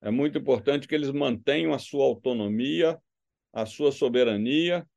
É 0.00 0.10
muito 0.10 0.38
importante 0.38 0.88
que 0.88 0.94
eles 0.94 1.10
mantenham 1.10 1.74
a 1.74 1.78
sua 1.78 2.06
autonomia, 2.06 2.98
a 3.52 3.66
sua 3.66 3.92
soberania 3.92 4.88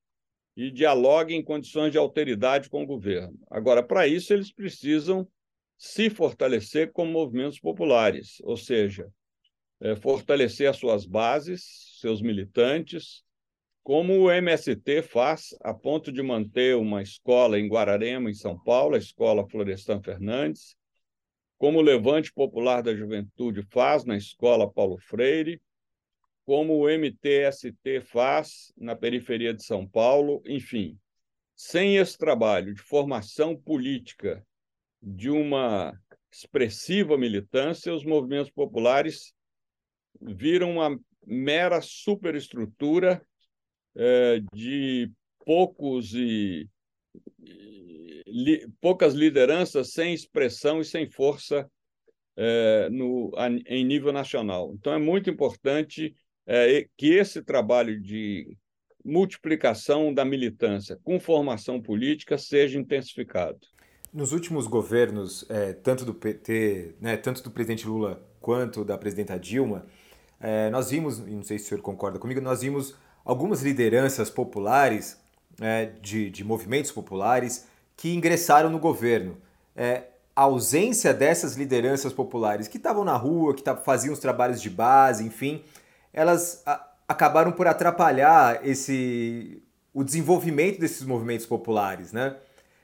e 0.55 0.69
dialoguem 0.69 1.39
em 1.39 1.43
condições 1.43 1.91
de 1.91 1.98
alteridade 1.98 2.69
com 2.69 2.83
o 2.83 2.88
governo. 2.88 3.38
Agora, 3.50 3.81
para 3.81 4.07
isso, 4.07 4.33
eles 4.33 4.51
precisam 4.51 5.27
se 5.77 6.10
fortalecer 6.10 6.91
como 6.91 7.12
movimentos 7.12 7.60
populares, 7.60 8.38
ou 8.43 8.55
seja, 8.55 9.12
é, 9.81 9.95
fortalecer 9.95 10.69
as 10.69 10.77
suas 10.77 11.05
bases, 11.05 11.98
seus 12.00 12.22
militantes, 12.22 13.24
como 13.83 14.13
o 14.13 14.31
MST 14.31 15.01
faz, 15.01 15.50
a 15.62 15.74
ponto 15.74 16.10
de 16.12 16.22
manter 16.22 16.77
uma 16.77 17.01
escola 17.01 17.60
em 17.60 17.67
Guararema, 17.67 18.29
em 18.29 18.33
São 18.33 18.57
Paulo, 18.57 18.95
a 18.95 18.98
Escola 18.98 19.45
Florestan 19.50 20.01
Fernandes, 20.01 20.77
como 21.57 21.79
o 21.79 21.81
Levante 21.81 22.31
Popular 22.31 22.81
da 22.81 22.95
Juventude 22.95 23.62
faz 23.72 24.05
na 24.05 24.15
Escola 24.15 24.72
Paulo 24.72 24.98
Freire, 24.98 25.62
como 26.45 26.77
o 26.77 26.89
MTST 26.89 28.01
faz 28.01 28.73
na 28.77 28.95
periferia 28.95 29.53
de 29.53 29.63
São 29.63 29.88
Paulo, 29.88 30.41
enfim. 30.45 30.97
Sem 31.55 31.97
esse 31.97 32.17
trabalho 32.17 32.73
de 32.73 32.81
formação 32.81 33.55
política 33.55 34.45
de 35.01 35.29
uma 35.29 35.93
expressiva 36.31 37.17
militância, 37.17 37.93
os 37.93 38.03
movimentos 38.03 38.51
populares 38.51 39.33
viram 40.19 40.71
uma 40.71 41.00
mera 41.25 41.79
superestrutura 41.81 43.25
é, 43.95 44.41
de 44.53 45.12
poucos 45.45 46.13
e, 46.13 46.67
li, 48.25 48.67
poucas 48.81 49.13
lideranças 49.13 49.91
sem 49.91 50.13
expressão 50.13 50.81
e 50.81 50.85
sem 50.85 51.09
força 51.09 51.69
é, 52.35 52.89
no, 52.89 53.31
a, 53.38 53.47
em 53.50 53.85
nível 53.85 54.12
nacional. 54.12 54.73
Então, 54.73 54.93
é 54.93 55.00
muito 55.00 55.29
importante 55.29 56.15
é, 56.45 56.88
que 56.97 57.13
esse 57.13 57.41
trabalho 57.41 58.00
de 58.00 58.57
multiplicação 59.03 60.13
da 60.13 60.23
militância 60.23 60.97
com 61.03 61.19
formação 61.19 61.81
política 61.81 62.38
seja 62.38 62.79
intensificado. 62.79 63.59
Nos 64.13 64.31
últimos 64.31 64.67
governos, 64.67 65.45
é, 65.50 65.73
tanto 65.73 66.05
do 66.05 66.13
PT, 66.13 66.95
né, 67.01 67.17
tanto 67.17 67.43
do 67.43 67.51
presidente 67.51 67.88
Lula 67.88 68.23
quanto 68.39 68.85
da 68.85 68.97
presidenta 68.97 69.38
Dilma, 69.39 69.85
é, 70.39 70.69
nós 70.69 70.91
vimos, 70.91 71.19
e 71.19 71.31
não 71.31 71.43
sei 71.43 71.57
se 71.57 71.65
o 71.65 71.67
senhor 71.69 71.81
concorda 71.81 72.19
comigo, 72.19 72.39
nós 72.39 72.62
vimos 72.62 72.95
algumas 73.25 73.62
lideranças 73.62 74.29
populares, 74.29 75.17
é, 75.59 75.85
de, 76.01 76.29
de 76.29 76.43
movimentos 76.43 76.91
populares, 76.91 77.67
que 77.95 78.13
ingressaram 78.13 78.69
no 78.69 78.79
governo. 78.79 79.38
É, 79.75 80.03
a 80.35 80.43
ausência 80.43 81.13
dessas 81.13 81.55
lideranças 81.55 82.12
populares 82.12 82.67
que 82.67 82.77
estavam 82.77 83.03
na 83.03 83.15
rua, 83.15 83.53
que 83.53 83.63
faziam 83.83 84.13
os 84.13 84.19
trabalhos 84.19 84.62
de 84.62 84.69
base, 84.69 85.25
enfim, 85.25 85.63
elas 86.13 86.63
acabaram 87.08 87.51
por 87.51 87.67
atrapalhar 87.67 88.65
esse 88.65 89.62
o 89.93 90.03
desenvolvimento 90.03 90.79
desses 90.79 91.05
movimentos 91.05 91.46
populares, 91.46 92.12
né? 92.12 92.36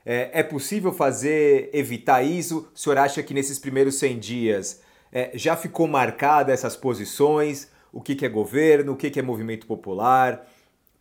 É, 0.04 0.40
é, 0.40 0.42
possível 0.42 0.92
fazer, 0.92 1.68
evitar 1.72 2.22
isso? 2.22 2.70
O 2.74 2.78
senhor 2.78 2.98
acha 2.98 3.22
que 3.22 3.34
nesses 3.34 3.58
primeiros 3.58 3.96
100 3.96 4.18
dias 4.18 4.82
é, 5.12 5.36
já 5.36 5.56
ficou 5.56 5.86
marcada 5.86 6.52
essas 6.52 6.76
posições? 6.76 7.70
O 7.92 8.00
que, 8.00 8.14
que 8.14 8.24
é 8.24 8.28
governo, 8.28 8.92
o 8.92 8.96
que, 8.96 9.10
que 9.10 9.18
é 9.18 9.22
movimento 9.22 9.66
popular? 9.66 10.48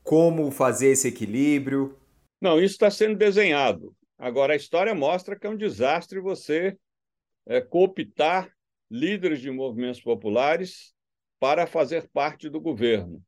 Como 0.03 0.49
fazer 0.51 0.89
esse 0.89 1.07
equilíbrio? 1.07 1.95
Não, 2.41 2.59
isso 2.59 2.73
está 2.73 2.89
sendo 2.89 3.15
desenhado. 3.15 3.93
Agora, 4.17 4.53
a 4.53 4.57
história 4.57 4.93
mostra 4.95 5.37
que 5.37 5.45
é 5.45 5.49
um 5.49 5.55
desastre 5.55 6.19
você 6.19 6.75
é, 7.47 7.61
cooptar 7.61 8.49
líderes 8.89 9.39
de 9.39 9.51
movimentos 9.51 10.01
populares 10.01 10.93
para 11.39 11.65
fazer 11.65 12.09
parte 12.09 12.49
do 12.49 12.59
governo, 12.59 13.23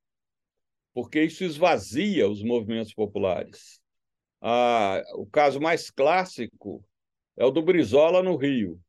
porque 0.94 1.24
isso 1.24 1.44
esvazia 1.44 2.27
os 2.27 2.44
movimentos 2.44 2.94
populares. 2.94 3.80
Ah, 4.41 5.01
o 5.15 5.25
caso 5.25 5.62
mais 5.62 5.89
clássico 5.89 6.84
é 7.38 7.46
o 7.46 7.51
do 7.51 7.62
Brizola 7.62 8.22
no 8.22 8.36
Rio. 8.36 8.80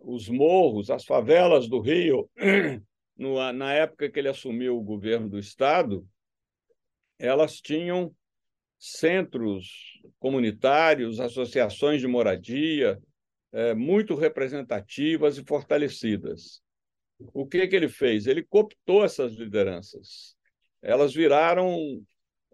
Os 0.00 0.28
morros, 0.28 0.90
as 0.90 1.04
favelas 1.04 1.68
do 1.68 1.80
Rio, 1.80 2.28
no, 3.16 3.52
na 3.52 3.72
época 3.72 4.10
que 4.10 4.18
ele 4.18 4.28
assumiu 4.28 4.76
o 4.76 4.82
governo 4.82 5.28
do 5.28 5.38
Estado, 5.38 6.06
elas 7.18 7.60
tinham 7.60 8.14
centros 8.78 10.02
comunitários, 10.18 11.20
associações 11.20 12.00
de 12.00 12.08
moradia, 12.08 13.00
é, 13.52 13.72
muito 13.72 14.14
representativas 14.16 15.38
e 15.38 15.44
fortalecidas. 15.44 16.63
O 17.18 17.46
que, 17.46 17.66
que 17.66 17.76
ele 17.76 17.88
fez? 17.88 18.26
Ele 18.26 18.42
cooptou 18.42 19.04
essas 19.04 19.32
lideranças. 19.34 20.36
Elas 20.82 21.14
viraram 21.14 22.02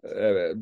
é, 0.03 0.53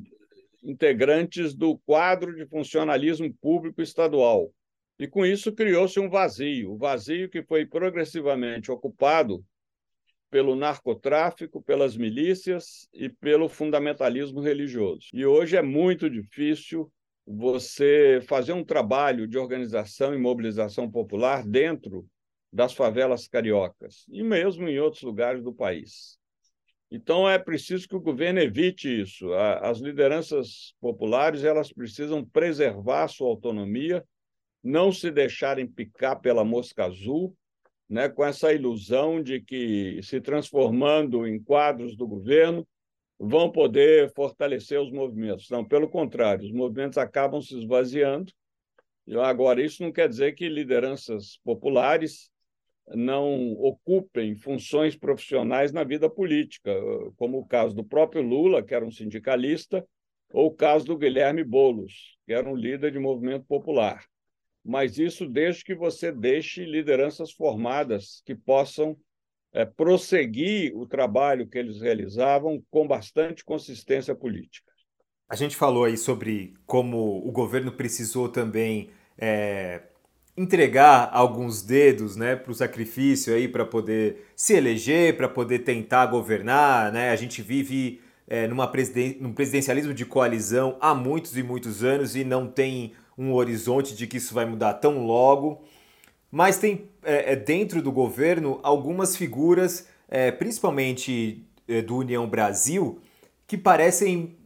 integrantes 0.63 1.53
do 1.53 1.77
quadro 1.79 2.35
de 2.35 2.45
funcionalismo 2.47 3.33
público 3.41 3.81
estadual. 3.81 4.53
E 4.97 5.07
com 5.07 5.25
isso 5.25 5.53
criou-se 5.53 5.99
um 5.99 6.09
vazio, 6.09 6.71
o 6.71 6.75
um 6.75 6.77
vazio 6.77 7.29
que 7.29 7.41
foi 7.43 7.65
progressivamente 7.65 8.71
ocupado 8.71 9.43
pelo 10.29 10.55
narcotráfico, 10.55 11.61
pelas 11.61 11.97
milícias 11.97 12.87
e 12.93 13.09
pelo 13.09 13.49
fundamentalismo 13.49 14.41
religioso. 14.41 15.07
E 15.13 15.25
hoje 15.25 15.57
é 15.57 15.61
muito 15.61 16.09
difícil 16.09 16.91
você 17.25 18.19
fazer 18.27 18.53
um 18.53 18.63
trabalho 18.63 19.27
de 19.27 19.37
organização 19.37 20.13
e 20.13 20.17
mobilização 20.17 20.89
popular 20.89 21.45
dentro 21.47 22.05
das 22.51 22.73
favelas 22.73 23.27
cariocas 23.27 24.05
e 24.09 24.23
mesmo 24.23 24.67
em 24.67 24.79
outros 24.79 25.03
lugares 25.03 25.43
do 25.43 25.53
país. 25.53 26.17
Então 26.91 27.29
é 27.29 27.37
preciso 27.37 27.87
que 27.87 27.95
o 27.95 28.01
governo 28.01 28.39
evite 28.39 29.01
isso. 29.01 29.31
As 29.33 29.79
lideranças 29.79 30.73
populares 30.81 31.43
elas 31.43 31.71
precisam 31.71 32.25
preservar 32.25 33.07
sua 33.07 33.27
autonomia, 33.27 34.03
não 34.63 34.91
se 34.91 35.11
deixarem 35.11 35.67
picar 35.67 36.19
pela 36.19 36.43
mosca 36.43 36.85
azul 36.85 37.35
né, 37.89 38.07
com 38.07 38.23
essa 38.23 38.53
ilusão 38.53 39.21
de 39.21 39.41
que, 39.41 39.99
se 40.03 40.21
transformando 40.21 41.25
em 41.25 41.41
quadros 41.41 41.95
do 41.95 42.07
governo, 42.07 42.67
vão 43.17 43.51
poder 43.51 44.13
fortalecer 44.13 44.79
os 44.79 44.91
movimentos. 44.91 45.49
Não, 45.49 45.65
pelo 45.65 45.89
contrário, 45.89 46.45
os 46.45 46.51
movimentos 46.51 46.97
acabam 46.97 47.41
se 47.41 47.57
esvaziando. 47.57 48.31
Agora, 49.23 49.61
isso 49.61 49.81
não 49.81 49.91
quer 49.91 50.07
dizer 50.07 50.33
que 50.33 50.47
lideranças 50.47 51.39
populares 51.43 52.29
não 52.95 53.53
ocupem 53.53 54.35
funções 54.35 54.95
profissionais 54.95 55.71
na 55.71 55.83
vida 55.83 56.09
política, 56.09 56.73
como 57.17 57.39
o 57.39 57.45
caso 57.45 57.75
do 57.75 57.83
próprio 57.83 58.21
Lula, 58.21 58.63
que 58.63 58.73
era 58.73 58.85
um 58.85 58.91
sindicalista, 58.91 59.85
ou 60.31 60.47
o 60.47 60.55
caso 60.55 60.85
do 60.85 60.97
Guilherme 60.97 61.43
Bolos, 61.43 62.17
que 62.25 62.33
era 62.33 62.49
um 62.49 62.55
líder 62.55 62.91
de 62.91 62.99
movimento 62.99 63.45
popular 63.45 64.03
mas 64.63 64.97
isso 64.97 65.25
desde 65.25 65.63
que 65.63 65.75
você 65.75 66.11
deixe 66.11 66.65
lideranças 66.65 67.31
formadas 67.31 68.21
que 68.25 68.35
possam 68.35 68.97
é, 69.51 69.65
prosseguir 69.65 70.75
o 70.75 70.85
trabalho 70.85 71.47
que 71.47 71.57
eles 71.57 71.81
realizavam 71.81 72.63
com 72.69 72.87
bastante 72.87 73.43
consistência 73.43 74.13
política. 74.13 74.71
A 75.27 75.35
gente 75.35 75.55
falou 75.55 75.85
aí 75.85 75.97
sobre 75.97 76.53
como 76.65 77.27
o 77.27 77.31
governo 77.31 77.71
precisou 77.71 78.29
também 78.29 78.89
é, 79.17 79.83
entregar 80.39 81.09
alguns 81.11 81.61
dedos 81.61 82.15
né, 82.15 82.33
para 82.33 82.49
o 82.49 82.55
sacrifício 82.55 83.35
aí 83.35 83.45
para 83.45 83.65
poder 83.65 84.25
se 84.37 84.53
eleger, 84.53 85.17
para 85.17 85.27
poder 85.27 85.59
tentar 85.59 86.05
governar. 86.05 86.93
Né? 86.93 87.09
A 87.11 87.15
gente 87.17 87.41
vive 87.41 87.99
é, 88.25 88.47
numa 88.47 88.65
presiden 88.65 89.17
num 89.19 89.33
presidencialismo 89.33 89.93
de 89.93 90.05
coalizão 90.05 90.77
há 90.79 90.95
muitos 90.95 91.37
e 91.37 91.43
muitos 91.43 91.83
anos 91.83 92.15
e 92.15 92.23
não 92.23 92.47
tem 92.47 92.93
um 93.17 93.33
horizonte 93.33 93.93
de 93.93 94.07
que 94.07 94.15
isso 94.15 94.33
vai 94.33 94.45
mudar 94.45 94.75
tão 94.75 95.05
logo. 95.05 95.61
Mas 96.31 96.57
tem 96.57 96.89
é, 97.03 97.33
é, 97.33 97.35
dentro 97.35 97.81
do 97.81 97.91
governo 97.91 98.61
algumas 98.63 99.17
figuras, 99.17 99.89
é, 100.07 100.31
principalmente 100.31 101.45
é, 101.67 101.81
do 101.81 101.97
União 101.97 102.25
Brasil, 102.29 103.01
que 103.45 103.57
parecem 103.57 104.37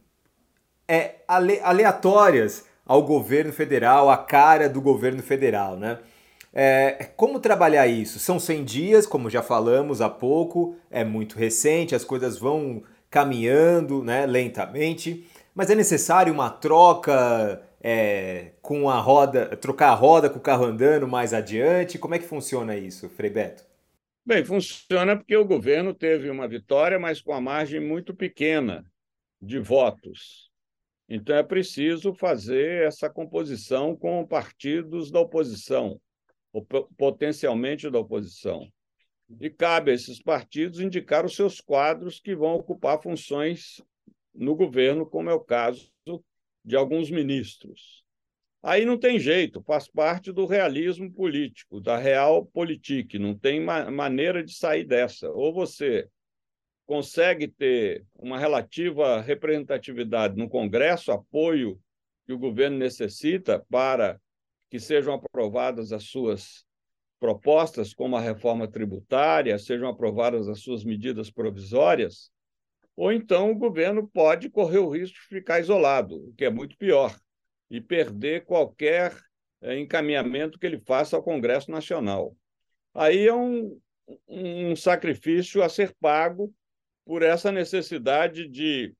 é, 0.88 1.16
ale, 1.28 1.60
aleatórias 1.60 2.64
ao 2.84 3.02
governo 3.02 3.52
federal, 3.52 4.10
à 4.10 4.16
cara 4.16 4.68
do 4.68 4.80
governo 4.80 5.22
federal, 5.22 5.76
né? 5.76 5.98
É, 6.52 7.10
como 7.16 7.40
trabalhar 7.40 7.86
isso? 7.88 8.20
São 8.20 8.38
100 8.38 8.64
dias, 8.64 9.06
como 9.06 9.28
já 9.28 9.42
falamos 9.42 10.00
há 10.00 10.08
pouco, 10.08 10.76
é 10.90 11.02
muito 11.04 11.36
recente, 11.36 11.94
as 11.96 12.04
coisas 12.04 12.38
vão 12.38 12.84
caminhando 13.10 14.02
né, 14.04 14.24
lentamente, 14.26 15.26
mas 15.54 15.68
é 15.70 15.74
necessário 15.74 16.32
uma 16.32 16.50
troca 16.50 17.60
é, 17.82 18.52
com 18.62 18.88
a 18.88 18.98
roda, 19.00 19.56
trocar 19.56 19.90
a 19.90 19.94
roda 19.94 20.30
com 20.30 20.38
o 20.38 20.42
carro 20.42 20.64
andando 20.64 21.06
mais 21.08 21.34
adiante? 21.34 21.98
Como 21.98 22.14
é 22.14 22.18
que 22.18 22.26
funciona 22.26 22.76
isso, 22.76 23.08
Frei 23.10 23.30
Beto? 23.30 23.64
Bem, 24.24 24.44
funciona 24.44 25.16
porque 25.16 25.36
o 25.36 25.44
governo 25.44 25.92
teve 25.92 26.30
uma 26.30 26.48
vitória, 26.48 26.98
mas 26.98 27.20
com 27.20 27.32
a 27.32 27.40
margem 27.40 27.80
muito 27.80 28.14
pequena 28.14 28.84
de 29.40 29.58
votos. 29.58 30.50
Então 31.08 31.36
é 31.36 31.42
preciso 31.42 32.14
fazer 32.14 32.86
essa 32.86 33.10
composição 33.10 33.94
com 33.94 34.26
partidos 34.26 35.10
da 35.10 35.20
oposição, 35.20 36.00
ou 36.52 36.64
potencialmente 36.96 37.90
da 37.90 37.98
oposição. 37.98 38.66
E 39.40 39.50
cabe 39.50 39.90
a 39.90 39.94
esses 39.94 40.22
partidos 40.22 40.80
indicar 40.80 41.24
os 41.24 41.34
seus 41.34 41.60
quadros 41.60 42.20
que 42.20 42.34
vão 42.34 42.54
ocupar 42.54 43.02
funções 43.02 43.82
no 44.34 44.54
governo, 44.54 45.06
como 45.06 45.30
é 45.30 45.34
o 45.34 45.40
caso 45.40 45.90
de 46.64 46.76
alguns 46.76 47.10
ministros. 47.10 48.02
Aí 48.62 48.86
não 48.86 48.96
tem 48.96 49.18
jeito, 49.18 49.62
faz 49.62 49.86
parte 49.86 50.32
do 50.32 50.46
realismo 50.46 51.12
político, 51.12 51.82
da 51.82 51.98
realpolitik, 51.98 53.18
não 53.18 53.36
tem 53.36 53.60
ma 53.60 53.90
maneira 53.90 54.42
de 54.42 54.54
sair 54.54 54.84
dessa. 54.84 55.30
Ou 55.30 55.52
você 55.52 56.08
consegue 56.86 57.48
ter 57.48 58.04
uma 58.14 58.38
relativa 58.38 59.20
representatividade 59.20 60.36
no 60.36 60.48
Congresso, 60.48 61.12
apoio 61.12 61.80
que 62.26 62.32
o 62.32 62.38
governo 62.38 62.78
necessita 62.78 63.64
para 63.70 64.20
que 64.70 64.78
sejam 64.78 65.14
aprovadas 65.14 65.92
as 65.92 66.04
suas 66.04 66.64
propostas, 67.18 67.94
como 67.94 68.16
a 68.16 68.20
reforma 68.20 68.68
tributária, 68.68 69.58
sejam 69.58 69.88
aprovadas 69.88 70.48
as 70.48 70.60
suas 70.60 70.84
medidas 70.84 71.30
provisórias, 71.30 72.30
ou 72.96 73.12
então 73.12 73.50
o 73.50 73.58
governo 73.58 74.06
pode 74.06 74.50
correr 74.50 74.78
o 74.78 74.90
risco 74.90 75.16
de 75.16 75.26
ficar 75.26 75.60
isolado, 75.60 76.16
o 76.16 76.34
que 76.34 76.44
é 76.44 76.50
muito 76.50 76.76
pior, 76.76 77.16
e 77.70 77.80
perder 77.80 78.44
qualquer 78.44 79.16
é, 79.62 79.78
encaminhamento 79.78 80.58
que 80.58 80.66
ele 80.66 80.78
faça 80.78 81.16
ao 81.16 81.22
Congresso 81.22 81.70
Nacional. 81.70 82.36
Aí 82.92 83.26
é 83.26 83.34
um, 83.34 83.80
um 84.28 84.76
sacrifício 84.76 85.62
a 85.62 85.68
ser 85.68 85.94
pago 85.98 86.54
por 87.04 87.22
essa 87.22 87.52
necessidade 87.52 88.48
de 88.48 88.94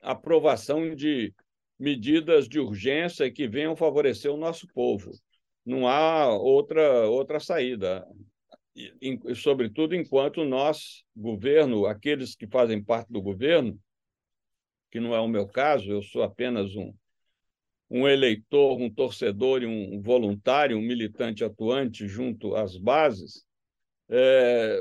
aprovação 0.00 0.94
de 0.94 1.32
medidas 1.78 2.48
de 2.48 2.58
urgência 2.58 3.30
que 3.30 3.46
venham 3.46 3.76
favorecer 3.76 4.32
o 4.32 4.36
nosso 4.36 4.66
povo. 4.74 5.10
Não 5.64 5.86
há 5.86 6.28
outra, 6.28 7.08
outra 7.08 7.38
saída 7.38 8.06
e, 9.00 9.34
sobretudo, 9.34 9.94
enquanto 9.94 10.44
nós, 10.44 11.04
governo, 11.16 11.86
aqueles 11.86 12.34
que 12.34 12.46
fazem 12.46 12.82
parte 12.82 13.12
do 13.12 13.20
governo, 13.20 13.78
que 14.90 15.00
não 15.00 15.14
é 15.14 15.20
o 15.20 15.28
meu 15.28 15.46
caso, 15.46 15.90
eu 15.90 16.02
sou 16.02 16.22
apenas 16.22 16.74
um, 16.76 16.94
um 17.90 18.08
eleitor, 18.08 18.80
um 18.80 18.88
torcedor 18.88 19.62
e 19.62 19.66
um 19.66 20.00
voluntário, 20.00 20.78
um 20.78 20.82
militante 20.82 21.44
atuante 21.44 22.06
junto 22.06 22.54
às 22.54 22.76
bases, 22.76 23.44
é, 24.08 24.80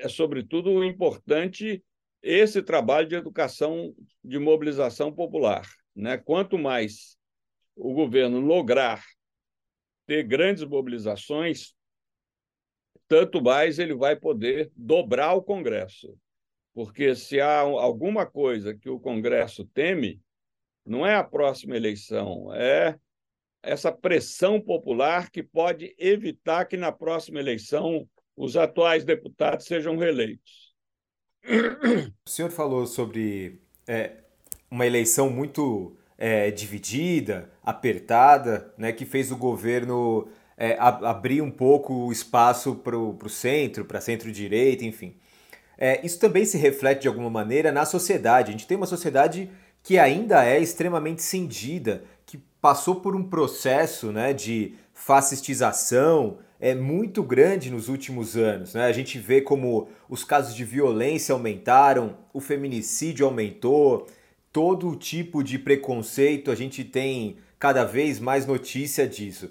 é 0.00 0.08
sobretudo 0.08 0.82
importante 0.84 1.82
esse 2.22 2.62
trabalho 2.62 3.08
de 3.08 3.14
educação, 3.14 3.94
de 4.22 4.38
mobilização 4.38 5.12
popular. 5.12 5.66
Né? 5.94 6.18
Quanto 6.18 6.58
mais 6.58 7.16
o 7.76 7.92
governo 7.94 8.40
lograr 8.40 9.02
ter 10.06 10.22
grandes 10.24 10.64
mobilizações, 10.64 11.74
tanto 13.08 13.42
mais 13.42 13.78
ele 13.78 13.94
vai 13.94 14.16
poder 14.16 14.70
dobrar 14.74 15.34
o 15.34 15.42
Congresso. 15.42 16.16
Porque 16.74 17.14
se 17.14 17.40
há 17.40 17.60
alguma 17.60 18.26
coisa 18.26 18.74
que 18.74 18.88
o 18.88 19.00
Congresso 19.00 19.64
teme, 19.66 20.20
não 20.84 21.06
é 21.06 21.14
a 21.14 21.24
próxima 21.24 21.76
eleição, 21.76 22.54
é 22.54 22.98
essa 23.62 23.92
pressão 23.92 24.60
popular 24.60 25.30
que 25.30 25.42
pode 25.42 25.94
evitar 25.98 26.64
que 26.64 26.76
na 26.76 26.90
próxima 26.90 27.38
eleição 27.38 28.08
os 28.40 28.56
atuais 28.56 29.04
deputados 29.04 29.66
sejam 29.66 29.96
reeleitos. 29.96 30.72
O 32.26 32.30
senhor 32.30 32.50
falou 32.50 32.86
sobre 32.86 33.60
é, 33.86 34.12
uma 34.70 34.86
eleição 34.86 35.28
muito 35.28 35.96
é, 36.16 36.50
dividida, 36.50 37.50
apertada, 37.62 38.72
né, 38.78 38.92
que 38.92 39.04
fez 39.04 39.30
o 39.30 39.36
governo 39.36 40.28
é, 40.56 40.76
abrir 40.78 41.42
um 41.42 41.50
pouco 41.50 41.92
o 41.92 42.12
espaço 42.12 42.76
para 42.76 42.96
o 42.96 43.28
centro, 43.28 43.84
para 43.84 44.00
centro-direita, 44.00 44.84
enfim. 44.84 45.16
É, 45.76 46.04
isso 46.04 46.18
também 46.18 46.44
se 46.44 46.56
reflete 46.56 47.02
de 47.02 47.08
alguma 47.08 47.30
maneira 47.30 47.70
na 47.70 47.84
sociedade. 47.84 48.50
A 48.50 48.52
gente 48.52 48.66
tem 48.66 48.76
uma 48.76 48.86
sociedade 48.86 49.50
que 49.82 49.98
ainda 49.98 50.44
é 50.44 50.58
extremamente 50.58 51.22
cindida, 51.22 52.04
que 52.24 52.38
passou 52.60 52.96
por 52.96 53.16
um 53.16 53.22
processo 53.22 54.12
né, 54.12 54.32
de 54.32 54.74
fascistização 54.92 56.38
é 56.60 56.74
muito 56.74 57.22
grande 57.22 57.70
nos 57.70 57.88
últimos 57.88 58.36
anos. 58.36 58.74
Né? 58.74 58.84
A 58.84 58.92
gente 58.92 59.18
vê 59.18 59.40
como 59.40 59.88
os 60.08 60.22
casos 60.22 60.54
de 60.54 60.64
violência 60.64 61.32
aumentaram, 61.32 62.18
o 62.34 62.40
feminicídio 62.40 63.24
aumentou, 63.24 64.06
todo 64.52 64.94
tipo 64.94 65.42
de 65.42 65.58
preconceito, 65.58 66.50
a 66.50 66.54
gente 66.54 66.84
tem 66.84 67.38
cada 67.58 67.84
vez 67.84 68.20
mais 68.20 68.46
notícia 68.46 69.08
disso. 69.08 69.50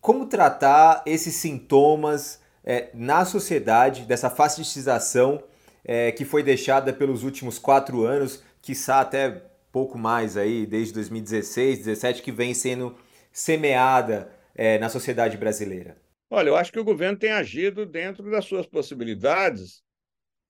Como 0.00 0.26
tratar 0.26 1.02
esses 1.06 1.34
sintomas 1.34 2.40
é, 2.62 2.88
na 2.94 3.24
sociedade, 3.24 4.02
dessa 4.02 4.30
fascistização 4.30 5.42
é, 5.84 6.12
que 6.12 6.24
foi 6.24 6.42
deixada 6.42 6.92
pelos 6.92 7.24
últimos 7.24 7.58
quatro 7.58 8.04
anos, 8.04 8.42
quiçá 8.62 9.00
até 9.00 9.42
pouco 9.72 9.98
mais 9.98 10.36
aí, 10.36 10.66
desde 10.66 10.94
2016, 10.94 11.78
2017, 11.78 12.22
que 12.22 12.30
vem 12.30 12.54
sendo 12.54 12.94
semeada 13.32 14.30
é, 14.54 14.78
na 14.78 14.88
sociedade 14.88 15.36
brasileira? 15.36 16.03
Olha, 16.34 16.48
eu 16.48 16.56
acho 16.56 16.72
que 16.72 16.80
o 16.80 16.84
governo 16.84 17.16
tem 17.16 17.30
agido 17.30 17.86
dentro 17.86 18.28
das 18.28 18.44
suas 18.44 18.66
possibilidades 18.66 19.84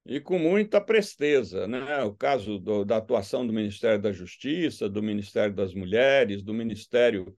e 0.06 0.18
com 0.18 0.38
muita 0.38 0.80
presteza. 0.80 1.66
Né? 1.66 2.02
O 2.04 2.14
caso 2.14 2.58
do, 2.58 2.86
da 2.86 2.96
atuação 2.96 3.46
do 3.46 3.52
Ministério 3.52 4.00
da 4.00 4.10
Justiça, 4.10 4.88
do 4.88 5.02
Ministério 5.02 5.54
das 5.54 5.74
Mulheres, 5.74 6.42
do 6.42 6.54
Ministério 6.54 7.36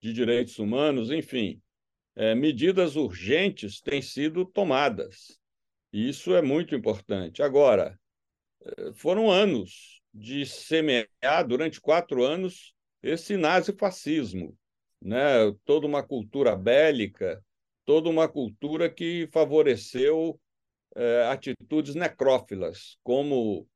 de 0.00 0.12
Direitos 0.12 0.60
Humanos, 0.60 1.10
enfim, 1.10 1.60
é, 2.14 2.36
medidas 2.36 2.94
urgentes 2.94 3.80
têm 3.80 4.00
sido 4.00 4.44
tomadas. 4.44 5.36
E 5.92 6.08
isso 6.08 6.36
é 6.36 6.40
muito 6.40 6.76
importante. 6.76 7.42
Agora, 7.42 7.98
é, 8.62 8.92
foram 8.92 9.28
anos 9.28 10.00
de 10.14 10.46
semear 10.46 11.44
durante 11.48 11.80
quatro 11.80 12.22
anos 12.22 12.72
esse 13.02 13.36
nazifascismo, 13.36 14.56
né? 15.02 15.52
toda 15.64 15.84
uma 15.84 16.04
cultura 16.04 16.54
bélica, 16.54 17.44
toda 17.88 18.10
uma 18.10 18.28
cultura 18.28 18.90
que 18.90 19.26
favoreceu 19.32 20.38
é, 20.94 21.22
atitudes 21.22 21.94
necrófilas, 21.94 22.98
como 23.02 23.66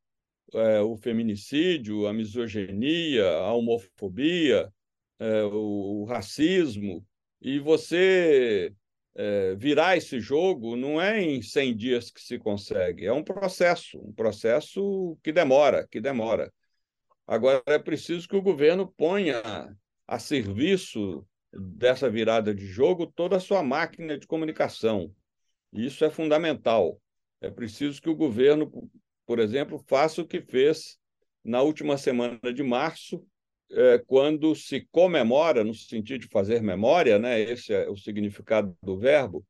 é, 0.52 0.82
o 0.82 0.98
feminicídio, 0.98 2.06
a 2.06 2.12
misoginia, 2.12 3.26
a 3.26 3.54
homofobia, 3.54 4.70
é, 5.18 5.44
o, 5.44 6.02
o, 6.02 6.04
racismo. 6.04 7.02
E 7.40 7.58
você 7.58 8.74
é, 9.14 9.54
virar 9.54 9.96
esse 9.96 10.20
jogo 10.20 10.76
não 10.76 11.00
é 11.00 11.22
em 11.22 11.40
100 11.40 11.74
dias 11.74 12.10
que 12.10 12.20
se 12.20 12.38
consegue, 12.38 13.06
é 13.06 13.12
um 13.14 13.24
processo, 13.24 13.98
um 13.98 14.12
processo 14.12 15.16
que 15.22 15.32
demora, 15.32 15.88
que 15.90 16.02
demora. 16.02 16.52
Agora 17.26 17.62
é 17.64 17.78
preciso 17.78 18.28
que 18.28 18.36
o 18.36 18.42
governo 18.42 18.92
ponha 18.94 19.40
a 20.06 20.18
serviço 20.18 21.26
dessa 21.52 22.08
virada 22.08 22.54
de 22.54 22.66
jogo 22.66 23.06
toda 23.06 23.36
a 23.36 23.40
sua 23.40 23.62
máquina 23.62 24.18
de 24.18 24.26
comunicação. 24.26 25.14
Isso 25.72 26.04
é 26.04 26.10
fundamental. 26.10 27.00
É 27.40 27.50
preciso 27.50 28.00
que 28.00 28.08
o 28.08 28.16
governo, 28.16 28.70
por 29.26 29.38
exemplo, 29.38 29.78
faça 29.86 30.22
o 30.22 30.26
que 30.26 30.40
fez 30.40 30.98
na 31.44 31.60
última 31.60 31.98
semana 31.98 32.52
de 32.54 32.62
março, 32.62 33.24
é, 33.70 33.98
quando 34.06 34.54
se 34.54 34.86
comemora, 34.90 35.64
no 35.64 35.74
sentido 35.74 36.20
de 36.20 36.28
fazer 36.28 36.62
memória, 36.62 37.18
né, 37.18 37.40
esse 37.40 37.72
é 37.72 37.88
o 37.88 37.96
significado 37.96 38.76
do 38.82 38.98
verbo, 38.98 39.44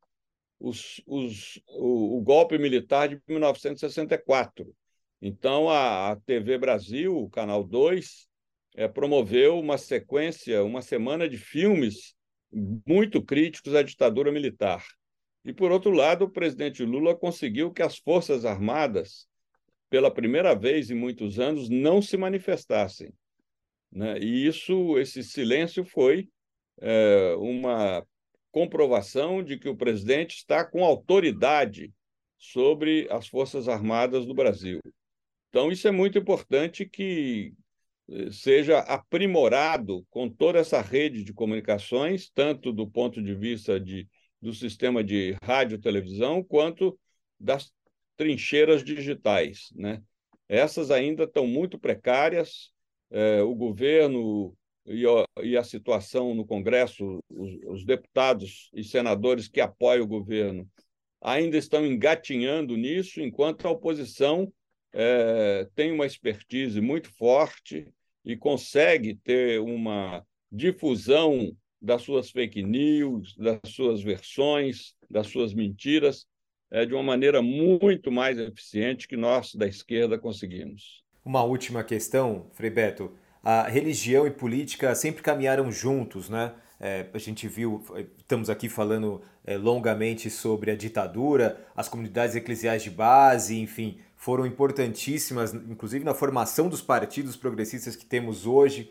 os, 0.59 1.03
os, 1.07 1.61
o, 1.67 2.19
o, 2.19 2.23
golpe 2.23 2.57
militar 2.57 3.09
de 3.09 3.21
1964. 3.27 4.73
Então, 5.21 5.69
a, 5.69 6.12
a 6.12 6.17
TV 6.17 6.57
Brasil, 6.57 7.17
o 7.17 7.29
Canal 7.29 7.65
2, 7.65 8.29
é, 8.75 8.89
promoveu 8.89 9.59
uma 9.59 9.77
sequência, 9.79 10.65
uma 10.65 10.83
semana 10.83 11.29
de 11.29 11.37
filmes 11.37 12.15
muito 12.87 13.23
críticos 13.23 13.75
à 13.75 13.83
ditadura 13.83 14.31
militar. 14.31 14.85
E, 15.45 15.53
por 15.53 15.73
outro 15.73 15.91
lado, 15.91 16.25
o 16.25 16.31
presidente 16.31 16.85
Lula 16.85 17.17
conseguiu 17.17 17.73
que 17.73 17.83
as 17.83 17.99
Forças 17.99 18.45
Armadas, 18.45 19.27
pela 19.91 20.13
primeira 20.13 20.55
vez 20.55 20.91
em 20.91 20.95
muitos 20.95 21.39
anos, 21.39 21.69
não 21.69 22.01
se 22.01 22.17
manifestassem. 22.17 23.13
Né? 23.91 24.19
E 24.19 24.47
isso, 24.47 24.99
esse 24.99 25.23
silêncio 25.23 25.85
foi 25.85 26.29
é, 26.81 27.35
uma 27.39 28.07
comprovação 28.51 29.43
de 29.43 29.59
que 29.59 29.69
o 29.69 29.77
presidente 29.77 30.37
está 30.37 30.65
com 30.65 30.85
autoridade 30.85 31.93
sobre 32.39 33.09
as 33.11 33.27
Forças 33.27 33.69
Armadas 33.69 34.27
do 34.27 34.35
Brasil. 34.35 34.81
Então, 35.49 35.71
isso 35.71 35.87
é 35.89 35.91
muito 35.91 36.19
importante 36.19 36.87
que 36.87 37.53
seja 38.31 38.81
aprimorado 38.81 40.05
com 40.11 40.29
toda 40.29 40.59
essa 40.59 40.81
rede 40.81 41.25
de 41.25 41.33
comunicações, 41.33 42.31
tanto 42.35 42.72
do 42.72 42.87
ponto 42.87 43.22
de 43.22 43.35
vista 43.35 43.81
de, 43.81 44.09
do 44.40 44.53
sistema 44.53 45.03
de 45.03 45.37
rádio 45.42 45.79
televisão, 45.79 46.42
quanto 46.42 46.98
das 47.38 47.72
trincheiras 48.16 48.85
digitais. 48.85 49.68
Né? 49.75 50.03
Essas 50.48 50.90
ainda 50.90 51.25
estão 51.25 51.46
muito 51.46 51.79
precárias, 51.79 52.70
é, 53.11 53.42
o 53.42 53.55
governo 53.55 54.55
e 54.87 55.05
e 55.42 55.57
a, 55.57 55.62
situação 55.62 56.35
no 56.35 56.44
Congresso, 56.44 57.20
os, 57.31 57.51
os, 57.66 57.85
deputados 57.85 58.68
e 58.75 58.83
senadores 58.83 59.46
que 59.46 59.61
apoiam 59.61 60.05
o 60.05 60.09
governo 60.09 60.68
ainda 61.20 61.57
estão 61.57 61.87
engatinhando 61.87 62.77
nisso, 62.77 63.20
enquanto 63.20 63.66
a 63.66 63.70
oposição 63.70 64.53
é, 64.92 65.68
tem 65.75 65.92
uma 65.92 66.05
expertise 66.05 66.81
muito 66.81 67.11
forte 67.16 67.87
e 68.25 68.37
consegue 68.37 69.15
ter 69.15 69.61
uma 69.61 70.25
difusão 70.51 71.57
das 71.81 72.03
suas 72.03 72.31
fake 72.31 72.63
news, 72.63 73.37
das 73.37 73.59
suas 73.67 74.03
versões, 74.03 74.95
das 75.11 75.27
suas 75.27 75.53
mentiras, 75.53 76.27
é, 76.71 76.87
de 76.87 76.95
uma 76.95 77.03
maneira 77.03 77.43
muito 77.43 78.11
mais 78.11 78.39
eficiente 78.39 79.09
que 79.09 79.17
nós 79.17 79.55
da 79.55 79.67
esquerda 79.67 80.19
conseguimos. 80.19 81.03
Uma 81.25 81.43
última 81.43 81.83
questão, 81.83 82.49
Frei 82.53 82.71
Beto. 82.71 83.13
A 83.43 83.69
religião 83.69 84.27
e 84.27 84.31
política 84.31 84.95
sempre 84.95 85.23
caminharam 85.23 85.71
juntos, 85.71 86.29
né? 86.29 86.55
É, 86.79 87.07
a 87.13 87.19
gente 87.19 87.47
viu, 87.47 87.81
estamos 88.19 88.51
aqui 88.51 88.69
falando 88.69 89.23
é, 89.45 89.57
longamente 89.57 90.29
sobre 90.29 90.71
a 90.71 90.77
ditadura, 90.77 91.65
as 91.77 91.89
comunidades 91.89 92.35
eclesiais 92.35 92.83
de 92.83 92.91
base, 92.91 93.57
enfim, 93.61 93.99
foram 94.23 94.47
importantíssimas, 94.47 95.53
inclusive 95.53 96.05
na 96.05 96.15
formação 96.15 96.69
dos 96.69 96.81
partidos 96.81 97.37
progressistas 97.37 97.97
que 97.97 98.07
temos 98.07 98.47
hoje. 98.47 98.89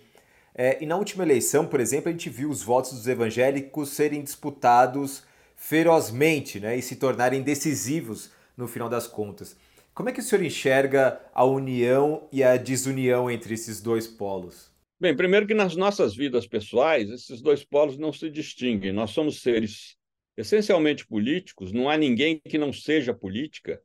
É, 0.54 0.84
e 0.84 0.86
na 0.86 0.98
última 0.98 1.24
eleição, 1.24 1.66
por 1.66 1.80
exemplo, 1.80 2.10
a 2.10 2.12
gente 2.12 2.30
viu 2.30 2.50
os 2.50 2.62
votos 2.62 2.92
dos 2.92 3.08
evangélicos 3.08 3.92
serem 3.92 4.22
disputados 4.22 5.24
ferozmente 5.56 6.60
né, 6.60 6.76
e 6.76 6.82
se 6.82 6.98
tornarem 6.98 7.42
decisivos 7.42 8.30
no 8.58 8.68
final 8.68 8.90
das 8.90 9.08
contas. 9.08 9.56
Como 9.94 10.10
é 10.10 10.12
que 10.12 10.20
o 10.20 10.24
senhor 10.24 10.44
enxerga 10.44 11.22
a 11.34 11.46
união 11.46 12.28
e 12.30 12.44
a 12.44 12.58
desunião 12.58 13.32
entre 13.32 13.54
esses 13.54 13.80
dois 13.80 14.08
polos? 14.08 14.70
Bem, 15.00 15.16
primeiro 15.16 15.48
que 15.48 15.54
nas 15.54 15.78
nossas 15.78 16.14
vidas 16.14 16.46
pessoais, 16.46 17.10
esses 17.10 17.42
dois 17.42 17.64
polos 17.64 17.98
não 17.98 18.12
se 18.12 18.30
distinguem. 18.30 18.92
Nós 18.92 19.12
somos 19.12 19.42
seres 19.42 19.96
essencialmente 20.36 21.08
políticos, 21.08 21.72
não 21.72 21.90
há 21.90 21.96
ninguém 21.96 22.38
que 22.38 22.58
não 22.58 22.74
seja 22.74 23.14
política, 23.14 23.82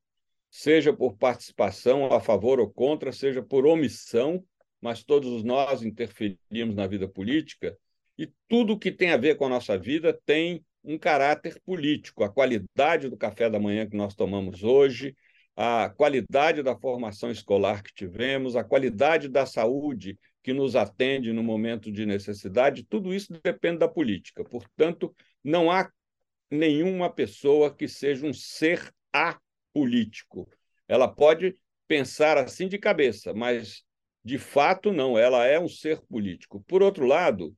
seja 0.51 0.93
por 0.93 1.17
participação 1.17 2.07
a 2.07 2.21
favor 2.21 2.61
ou 2.61 2.71
contra, 2.71 3.13
seja 3.13 3.43
por 3.43 3.67
omissão, 3.67 4.45
mas 4.81 5.03
todos 5.03 5.43
nós 5.43 5.83
interferimos 5.83 6.75
na 6.75 6.87
vida 6.87 7.09
política 7.09 7.77
e 8.19 8.31
tudo 8.49 8.79
que 8.79 8.91
tem 8.91 9.11
a 9.11 9.17
ver 9.17 9.37
com 9.37 9.47
a 9.47 9.51
nossa 9.51 9.77
vida 9.77 10.19
tem 10.25 10.65
um 10.83 10.97
caráter 10.97 11.61
político. 11.65 12.25
A 12.25 12.29
qualidade 12.29 13.09
do 13.09 13.17
café 13.17 13.51
da 13.51 13.59
manhã 13.59 13.89
que 13.89 13.97
nós 13.97 14.15
tomamos 14.15 14.63
hoje, 14.63 15.15
a 15.57 15.91
qualidade 15.91 16.63
da 16.63 16.77
formação 16.77 17.31
escolar 17.31 17.83
que 17.83 17.93
tivemos, 17.93 18.57
a 18.57 18.65
qualidade 18.65 19.29
da 19.29 19.45
saúde 19.45 20.19
que 20.43 20.53
nos 20.53 20.77
atende 20.77 21.33
no 21.33 21.43
momento 21.43 21.91
de 21.91 22.07
necessidade, 22.07 22.85
tudo 22.85 23.13
isso 23.13 23.33
depende 23.43 23.79
da 23.79 23.89
política. 23.89 24.45
Portanto, 24.45 25.15
não 25.43 25.71
há 25.71 25.91
nenhuma 26.51 27.11
pessoa 27.11 27.75
que 27.75 27.89
seja 27.89 28.27
um 28.27 28.33
ser 28.33 28.93
apolítico. 29.77 30.49
Ela 30.89 31.07
pode 31.09 31.55
pensar 31.87 32.39
assim 32.39 32.69
de 32.69 32.79
cabeça, 32.79 33.35
mas 33.35 33.85
De 34.25 34.39
fato, 34.39 34.93
não, 34.93 35.17
ela 35.17 35.47
é 35.47 35.61
um 35.61 35.69
ser 35.69 36.01
político. 36.09 36.61
Por 36.67 36.83
outro 36.83 37.07
lado, 37.07 37.55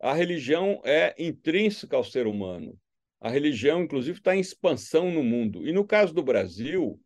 a 0.00 0.14
religião 0.14 0.80
é 0.84 1.12
intrínseca 1.18 1.96
ao 1.96 2.04
ser 2.04 2.28
humano. 2.28 2.78
A 3.20 3.28
religião, 3.28 3.82
inclusive, 3.82 4.18
está 4.18 4.36
em 4.36 4.38
expansão 4.38 5.10
no 5.10 5.24
mundo. 5.24 5.66
E 5.66 5.72
no 5.72 5.84
caso 5.84 6.14
do 6.14 6.22
Brasil, 6.22 7.00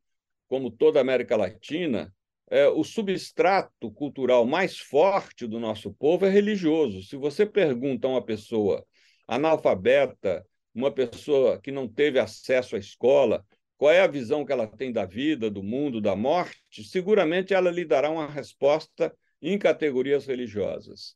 como 0.46 0.70
toda 0.70 0.98
a 0.98 1.02
América 1.02 1.38
Latina, 1.38 2.14
é, 2.50 2.68
o 2.68 2.84
substrato 2.84 3.90
cultural 3.92 4.44
mais 4.44 4.78
forte 4.78 5.46
do 5.46 5.58
nosso 5.58 5.90
povo 5.94 6.26
é 6.26 6.28
religioso. 6.28 7.02
Se 7.02 7.16
você 7.16 7.46
pergunta 7.46 8.06
a 8.06 8.10
uma 8.10 8.22
pessoa 8.22 8.84
analfabeta, 9.26 10.44
uma 10.74 10.92
pessoa 10.92 11.58
que 11.58 11.72
não 11.72 11.88
teve 11.88 12.18
acesso 12.18 12.76
à 12.76 12.78
escola, 12.78 13.42
qual 13.78 13.92
é 13.92 14.00
a 14.00 14.08
visão 14.08 14.44
que 14.44 14.52
ela 14.52 14.66
tem 14.66 14.92
da 14.92 15.06
vida, 15.06 15.48
do 15.48 15.62
mundo, 15.62 16.00
da 16.00 16.16
morte, 16.16 16.82
seguramente 16.82 17.54
ela 17.54 17.70
lhe 17.70 17.84
dará 17.84 18.10
uma 18.10 18.26
resposta 18.26 19.14
em 19.40 19.56
categorias 19.56 20.26
religiosas. 20.26 21.14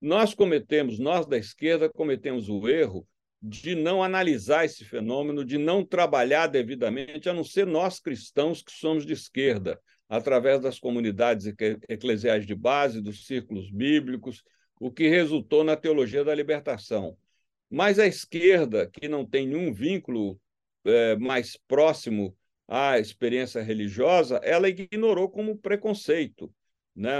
Nós 0.00 0.34
cometemos, 0.34 0.98
nós 0.98 1.26
da 1.26 1.36
esquerda, 1.36 1.90
cometemos 1.90 2.48
o 2.48 2.66
erro 2.66 3.06
de 3.42 3.74
não 3.74 4.02
analisar 4.02 4.64
esse 4.64 4.82
fenômeno, 4.82 5.44
de 5.44 5.58
não 5.58 5.84
trabalhar 5.84 6.46
devidamente, 6.46 7.28
a 7.28 7.34
não 7.34 7.44
ser 7.44 7.66
nós 7.66 8.00
cristãos 8.00 8.62
que 8.62 8.72
somos 8.72 9.04
de 9.04 9.12
esquerda, 9.12 9.78
através 10.08 10.60
das 10.60 10.78
comunidades 10.78 11.46
eclesiais 11.88 12.46
de 12.46 12.54
base, 12.54 13.02
dos 13.02 13.26
círculos 13.26 13.70
bíblicos, 13.70 14.42
o 14.80 14.90
que 14.90 15.06
resultou 15.06 15.62
na 15.62 15.76
teologia 15.76 16.24
da 16.24 16.34
libertação. 16.34 17.14
Mas 17.70 17.98
a 17.98 18.06
esquerda, 18.06 18.90
que 18.90 19.06
não 19.06 19.24
tem 19.24 19.46
nenhum 19.46 19.72
vínculo 19.72 20.40
é, 20.84 21.16
mais 21.16 21.58
próximo 21.68 22.36
à 22.68 22.98
experiência 22.98 23.62
religiosa, 23.62 24.40
ela 24.42 24.68
ignorou 24.68 25.28
como 25.28 25.58
preconceito, 25.58 26.52
né? 26.94 27.12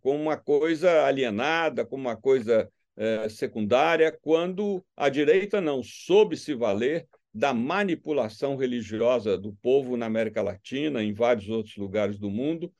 como 0.00 0.20
uma 0.20 0.36
coisa 0.36 1.04
alienada, 1.04 1.84
como 1.84 2.02
uma 2.02 2.16
coisa 2.16 2.68
é, 2.96 3.28
secundária, 3.28 4.10
quando 4.20 4.84
a 4.96 5.08
direita 5.08 5.60
não 5.60 5.82
soube 5.82 6.36
se 6.36 6.54
valer 6.54 7.08
da 7.32 7.54
manipulação 7.54 8.56
religiosa 8.56 9.38
do 9.38 9.52
povo 9.62 9.96
na 9.96 10.06
América 10.06 10.42
Latina, 10.42 11.02
em 11.02 11.12
vários 11.12 11.48
outros 11.48 11.76
lugares 11.76 12.18
do 12.18 12.28
mundo, 12.28 12.72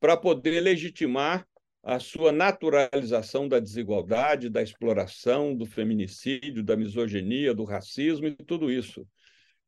para 0.00 0.16
poder 0.16 0.60
legitimar 0.60 1.46
a 1.82 1.98
sua 1.98 2.32
naturalização 2.32 3.48
da 3.48 3.58
desigualdade, 3.58 4.50
da 4.50 4.62
exploração, 4.62 5.54
do 5.54 5.66
feminicídio, 5.66 6.62
da 6.62 6.76
misoginia, 6.76 7.54
do 7.54 7.64
racismo 7.64 8.26
e 8.26 8.34
tudo 8.34 8.70
isso. 8.70 9.06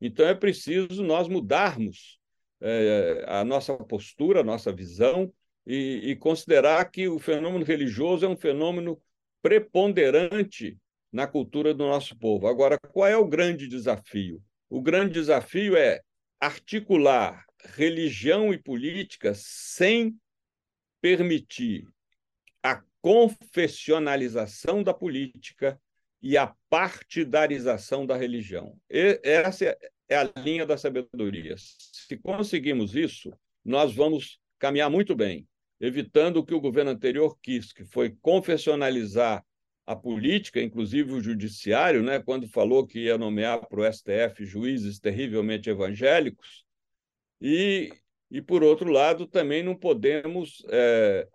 Então 0.05 0.27
é 0.27 0.35
preciso 0.35 1.01
nós 1.01 1.29
mudarmos 1.29 2.19
é, 2.59 3.23
a 3.25 3.45
nossa 3.45 3.73
postura, 3.77 4.41
a 4.41 4.43
nossa 4.43 4.69
visão 4.69 5.33
e, 5.65 6.11
e 6.11 6.15
considerar 6.17 6.83
que 6.91 7.07
o 7.07 7.17
fenômeno 7.17 7.63
religioso 7.63 8.25
é 8.25 8.27
um 8.27 8.35
fenômeno 8.35 9.01
preponderante 9.41 10.77
na 11.09 11.25
cultura 11.25 11.73
do 11.73 11.85
nosso 11.85 12.17
povo. 12.17 12.47
Agora, 12.47 12.77
qual 12.77 13.07
é 13.07 13.15
o 13.15 13.25
grande 13.25 13.65
desafio? 13.65 14.43
O 14.69 14.81
grande 14.81 15.13
desafio 15.13 15.77
é 15.77 16.01
articular 16.37 17.45
religião 17.63 18.53
e 18.53 18.57
política 18.57 19.31
sem 19.33 20.17
permitir 20.99 21.87
a 22.61 22.83
confessionalização 23.01 24.83
da 24.83 24.93
política 24.93 25.79
e 26.21 26.37
a 26.37 26.55
partidarização 26.69 28.05
da 28.05 28.15
religião. 28.15 28.77
E 28.89 29.19
essa 29.23 29.77
é 30.09 30.17
a 30.17 30.31
linha 30.37 30.65
da 30.65 30.77
sabedoria. 30.77 31.55
Se 31.57 32.17
conseguimos 32.17 32.95
isso, 32.95 33.31
nós 33.63 33.93
vamos 33.93 34.39
caminhar 34.59 34.89
muito 34.89 35.15
bem, 35.15 35.47
evitando 35.79 36.37
o 36.37 36.45
que 36.45 36.53
o 36.53 36.61
governo 36.61 36.91
anterior 36.91 37.37
quis, 37.41 37.73
que 37.73 37.85
foi 37.85 38.15
confessionalizar 38.21 39.43
a 39.85 39.95
política, 39.95 40.61
inclusive 40.61 41.11
o 41.11 41.21
judiciário, 41.21 42.01
né, 42.01 42.19
quando 42.19 42.47
falou 42.47 42.87
que 42.87 42.99
ia 42.99 43.17
nomear 43.17 43.67
para 43.67 43.81
o 43.81 43.93
STF 43.93 44.45
juízes 44.45 44.99
terrivelmente 44.99 45.69
evangélicos, 45.69 46.65
e, 47.41 47.91
e, 48.31 48.41
por 48.41 48.63
outro 48.63 48.89
lado, 48.89 49.27
também 49.27 49.61
não 49.61 49.75
podemos 49.75 50.63
é, 50.69 51.27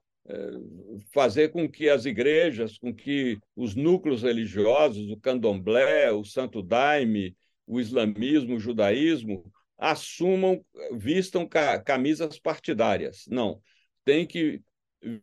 fazer 1.12 1.50
com 1.50 1.68
que 1.68 1.88
as 1.88 2.07
igrejas, 2.07 2.78
com 2.78 2.94
que 2.94 3.38
os 3.54 3.74
núcleos 3.74 4.22
religiosos, 4.22 5.11
o 5.11 5.16
candomblé, 5.18 6.11
o 6.12 6.24
santo 6.24 6.62
daime, 6.62 7.37
o 7.68 7.78
islamismo, 7.78 8.57
o 8.57 8.61
judaísmo, 8.61 9.52
assumam, 9.76 10.64
vistam 10.92 11.48
camisas 11.85 12.38
partidárias. 12.38 13.26
Não, 13.28 13.61
tem 14.04 14.26
que 14.26 14.61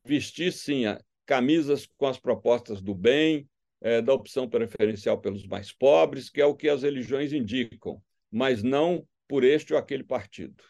vestir, 0.06 0.54
sim, 0.54 0.84
camisas 1.26 1.88
com 1.98 2.06
as 2.06 2.20
propostas 2.20 2.82
do 2.82 2.94
bem, 2.94 3.50
é, 3.82 4.02
da 4.02 4.14
opção 4.14 4.48
preferencial 4.48 5.20
pelos 5.20 5.46
mais 5.46 5.72
pobres, 5.72 6.30
que 6.30 6.40
é 6.40 6.46
o 6.46 6.56
que 6.56 6.70
as 6.70 6.84
religiões 6.84 7.34
indicam, 7.34 8.02
mas 8.32 8.64
não 8.64 9.06
por 9.28 9.44
este 9.44 9.74
ou 9.74 9.80
aquele 9.80 10.04
partido. 10.04 10.64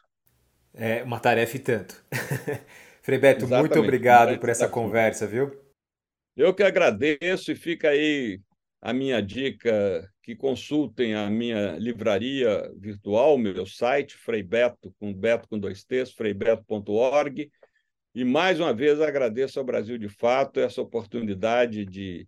É 0.73 1.03
uma 1.03 1.19
tarefa 1.19 1.57
e 1.57 1.59
tanto. 1.59 2.03
Frei 3.03 3.19
Beto, 3.19 3.45
Exatamente. 3.45 3.73
muito 3.73 3.83
obrigado 3.83 4.39
por 4.39 4.49
essa 4.49 4.67
conversa, 4.67 5.27
viu? 5.27 5.61
Eu 6.35 6.53
que 6.53 6.63
agradeço 6.63 7.51
e 7.51 7.55
fica 7.55 7.89
aí 7.89 8.41
a 8.85 8.93
minha 8.93 9.19
dica 9.19 10.07
que 10.21 10.35
consultem 10.35 11.15
a 11.15 11.27
minha 11.27 11.71
livraria 11.71 12.71
virtual, 12.77 13.35
meu 13.35 13.65
site, 13.65 14.15
Frei 14.15 14.43
Beto, 14.43 14.93
com 14.99 15.11
Beto 15.11 15.49
com 15.49 15.57
dois 15.57 15.83
T's, 15.83 16.11
freibeto.org. 16.11 17.51
E 18.13 18.23
mais 18.23 18.59
uma 18.59 18.71
vez 18.71 19.01
agradeço 19.01 19.57
ao 19.57 19.65
Brasil 19.65 19.97
de 19.97 20.07
Fato 20.07 20.59
essa 20.59 20.83
oportunidade 20.83 21.83
de 21.83 22.27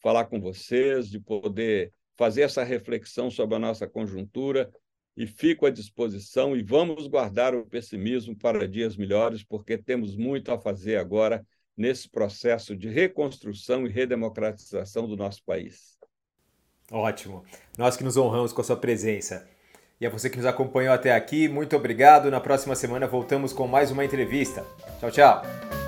falar 0.00 0.26
com 0.26 0.40
vocês, 0.40 1.10
de 1.10 1.18
poder 1.18 1.92
fazer 2.16 2.42
essa 2.42 2.62
reflexão 2.62 3.28
sobre 3.28 3.56
a 3.56 3.58
nossa 3.58 3.88
conjuntura 3.88 4.70
e 5.16 5.26
fico 5.26 5.66
à 5.66 5.70
disposição 5.70 6.56
e 6.56 6.62
vamos 6.62 7.08
guardar 7.08 7.52
o 7.52 7.66
pessimismo 7.66 8.36
para 8.38 8.68
dias 8.68 8.96
melhores, 8.96 9.42
porque 9.42 9.76
temos 9.76 10.16
muito 10.16 10.52
a 10.52 10.58
fazer 10.60 10.98
agora 10.98 11.44
nesse 11.76 12.08
processo 12.08 12.76
de 12.76 12.88
reconstrução 12.88 13.84
e 13.86 13.90
redemocratização 13.90 15.08
do 15.08 15.16
nosso 15.16 15.42
país. 15.44 15.95
Ótimo. 16.90 17.44
Nós 17.76 17.96
que 17.96 18.04
nos 18.04 18.16
honramos 18.16 18.52
com 18.52 18.60
a 18.60 18.64
sua 18.64 18.76
presença. 18.76 19.48
E 20.00 20.06
a 20.06 20.10
você 20.10 20.28
que 20.28 20.36
nos 20.36 20.46
acompanhou 20.46 20.92
até 20.92 21.14
aqui, 21.14 21.48
muito 21.48 21.74
obrigado. 21.74 22.30
Na 22.30 22.40
próxima 22.40 22.74
semana 22.74 23.06
voltamos 23.06 23.52
com 23.52 23.66
mais 23.66 23.90
uma 23.90 24.04
entrevista. 24.04 24.64
Tchau, 25.00 25.10
tchau. 25.10 25.85